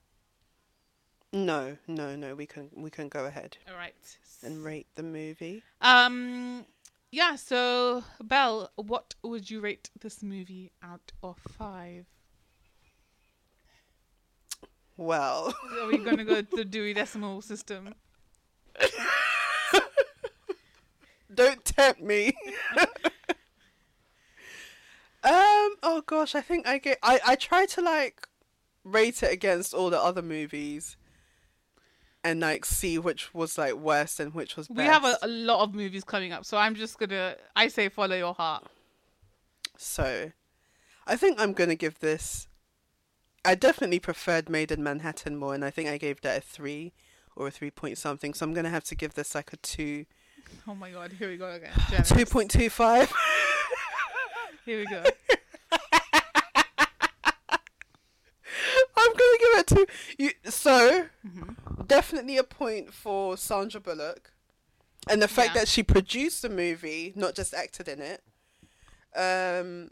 [1.37, 2.35] No, no, no.
[2.35, 3.95] We can we can go ahead All right.
[4.43, 5.63] and rate the movie.
[5.83, 6.65] Um,
[7.11, 7.37] yeah.
[7.37, 12.07] So, Belle, what would you rate this movie out of five?
[14.97, 17.95] Well, Are we gonna go to the Dewey Decimal System?
[21.35, 22.33] Don't tempt me.
[25.23, 25.75] um.
[25.83, 26.99] Oh gosh, I think I get.
[27.03, 28.27] I I try to like
[28.85, 30.97] rate it against all the other movies,
[32.27, 34.79] and like see which was like worse and which was best.
[34.79, 37.37] We have a, a lot of movies coming up, so I'm just gonna.
[37.55, 38.67] I say follow your heart.
[39.79, 40.33] So,
[41.07, 42.49] I think I'm gonna give this.
[43.45, 46.93] I definitely preferred Maid in Manhattan more, and I think I gave that a three
[47.37, 48.35] or a three point something.
[48.35, 50.07] So I'm gonna have to give this like a two,
[50.67, 51.71] Oh my god, here we go again.
[52.05, 53.13] two point two five.
[54.65, 55.01] Here we go.
[58.97, 59.87] I'm gonna give it two.
[60.19, 61.66] You so Mm-hmm.
[61.87, 64.33] Definitely a point for Sandra Bullock,
[65.09, 65.61] and the fact Yeah.
[65.61, 68.23] that she produced the movie, not just acted in it.
[69.15, 69.91] Um.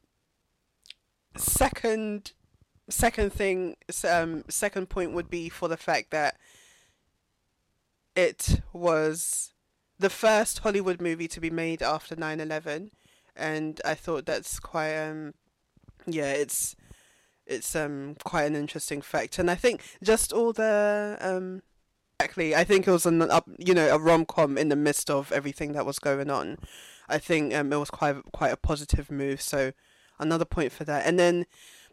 [1.36, 2.32] Second,
[2.88, 3.76] second thing,
[4.08, 6.36] um, second point would be for the fact that
[8.14, 9.52] it was
[9.98, 12.90] the first Hollywood movie to be made after 9/11,
[13.34, 15.34] and I thought that's quite um,
[16.06, 16.76] yeah, it's
[17.46, 21.62] it's um quite an interesting fact, and I think just all the um
[22.20, 25.10] exactly, I think it was an up, you know, a rom com in the midst
[25.10, 26.58] of everything that was going on.
[27.08, 29.72] I think um it was quite quite a positive move, so
[30.18, 31.46] another point for that, and then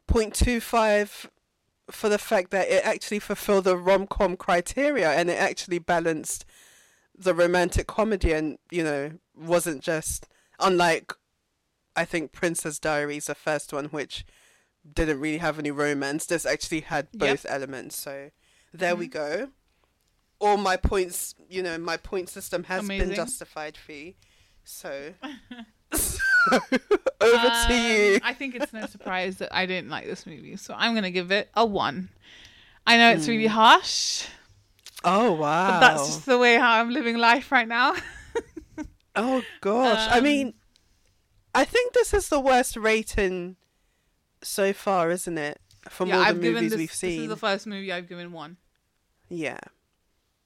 [0.08, 1.30] point two five
[1.90, 6.46] for the fact that it actually fulfilled the rom com criteria and it actually balanced
[7.18, 10.28] the romantic comedy and you know wasn't just
[10.60, 11.14] unlike
[11.94, 14.26] I think Princess Diaries, the first one, which
[14.94, 16.26] didn't really have any romance.
[16.26, 17.20] This actually had Yep.
[17.20, 17.98] both elements.
[17.98, 18.32] So
[18.74, 19.12] there we Mhm.
[19.12, 19.50] go.
[20.42, 24.14] All my points, you know, my point system has been justified for you.
[24.64, 25.14] So,
[26.44, 28.16] over to you.
[28.16, 31.12] Um, I think it's no surprise that I didn't like this movie, so I'm gonna
[31.12, 32.10] give it a one.
[32.86, 34.26] I know it's really harsh,
[35.04, 35.72] Oh wow!
[35.72, 37.96] but that's just the way how I'm living life right now.
[39.14, 40.08] Oh gosh.
[40.10, 40.54] I Um, mean,
[41.54, 43.58] I think this is the worst rating
[44.42, 45.60] so far, isn't it?
[45.90, 46.78] From yeah, all the I've given movies this.
[46.78, 48.56] we've This is the first movie I've given one.
[49.28, 49.60] Yeah.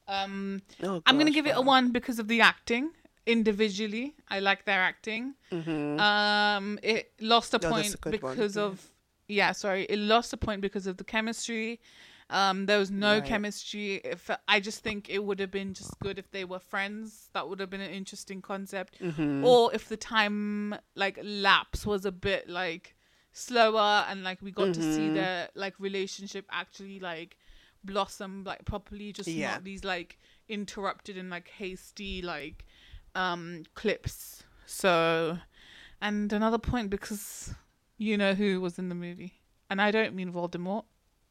[0.08, 2.92] Um, Oh, I'm gonna gosh, give it a one because of the acting.
[3.26, 5.34] Individually, I like their acting.
[5.52, 6.00] Mhm.
[6.00, 8.64] Um, it lost a point a good one, because yeah.
[8.64, 8.92] of
[9.28, 11.80] yeah, sorry, it lost a point because of the chemistry.
[12.30, 13.26] Um, there was no Right.
[13.26, 13.96] chemistry.
[14.04, 17.30] If I just think it would have been just good if they were friends.
[17.34, 19.00] That would have been an interesting concept.
[19.00, 19.44] Mhm.
[19.44, 22.96] Or if the time like lapse was a bit like
[23.32, 25.14] slower and like we got to see Mhm.
[25.16, 27.38] their like relationship actually like
[27.86, 29.52] blossom like properly, just Yeah.
[29.52, 32.66] not these like interrupted and like hasty like
[33.16, 34.44] um clips.
[34.66, 35.38] So
[36.02, 37.54] and another point because
[37.98, 39.42] you know who was in the movie.
[39.70, 40.84] And I don't mean Voldemort,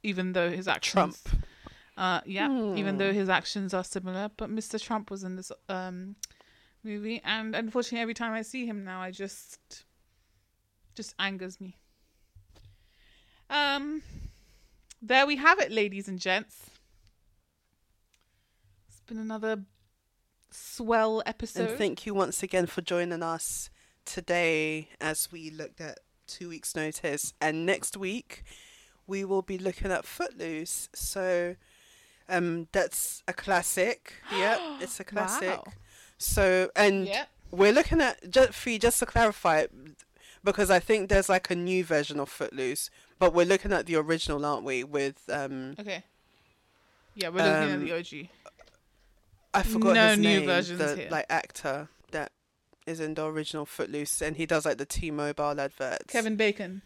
[0.03, 1.45] even though his actions Trump.
[1.97, 2.99] uh yeah, even Hmm.
[2.99, 4.79] though his actions are similar, but Mr.
[4.79, 6.17] Trump was in this um
[6.83, 9.85] movie and unfortunately every time I see him now I just
[10.95, 11.77] just angers me.
[13.51, 14.03] Um
[15.07, 16.71] there we have it ladies and gents.
[18.89, 19.63] It's been another
[20.51, 21.69] swell episode.
[21.71, 23.71] And thank you once again for joining us
[24.05, 27.35] today as we looked at two weeks' notice.
[27.41, 28.45] And next week,
[29.07, 30.89] we will be looking at Footloose.
[30.95, 31.57] So
[32.29, 34.15] um, that's a classic.
[34.37, 35.59] Yep, it's a classic.
[35.67, 35.73] Wow.
[36.17, 37.29] So, and Yep.
[37.51, 39.67] we're looking at, just, for you, just to clarify
[40.43, 43.97] because I think there's like a new version of Footloose, but we're looking at the
[43.97, 44.85] original, aren't we?
[44.85, 46.03] With, um, Okay.
[47.15, 48.29] Yeah, we're looking at Um, the OG.
[49.55, 51.09] I forgot No his new name, versions the here.
[51.11, 52.33] like actor that
[52.87, 56.13] is in the original Footloose, and he does like the T-Mobile adverts.
[56.13, 56.83] Kevin Bacon.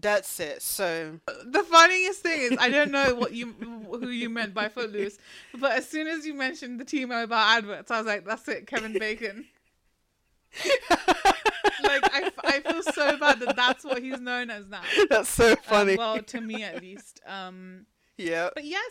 [0.00, 0.62] That's it.
[0.62, 3.46] So The funniest thing is I don't know what you
[3.90, 5.18] who you meant by Footloose,
[5.58, 8.92] but as soon as you mentioned the T-Mobile adverts, I was like, "That's it, Kevin
[8.98, 9.46] Bacon."
[10.90, 14.80] like I, I feel so bad that that's what he's known as now.
[15.10, 15.96] that's so Um, funny.
[15.96, 17.20] well, to me at least.
[17.26, 17.86] Um,
[18.16, 18.50] yeah.
[18.54, 18.90] but yes,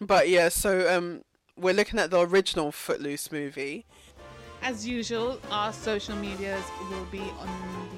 [0.00, 1.22] But yeah, so um,
[1.56, 3.86] we're looking at the original Footloose movie.
[4.62, 7.48] as usual, our social medias will be on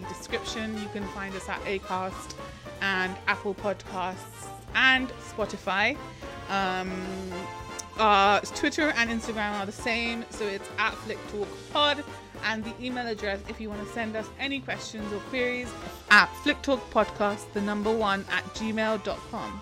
[0.02, 0.76] the description.
[0.80, 2.34] You can find us at Acast
[2.82, 5.96] and Apple Podcasts and Spotify.
[6.50, 6.90] Um,
[7.98, 12.04] our Twitter and Instagram are the same, so it's at Flick Talk Pod.
[12.44, 15.68] And the email address, if you want to send us any questions or queries,
[16.10, 19.60] at Flick Talk Podcast, the number one at gmail.com.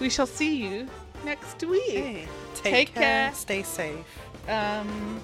[0.00, 0.88] We shall see you
[1.24, 2.26] next week.
[2.54, 3.34] Take, Take care, care.
[3.34, 4.04] Stay safe.
[4.48, 5.20] Um,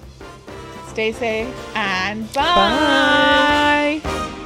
[0.87, 4.37] stay safe and bye.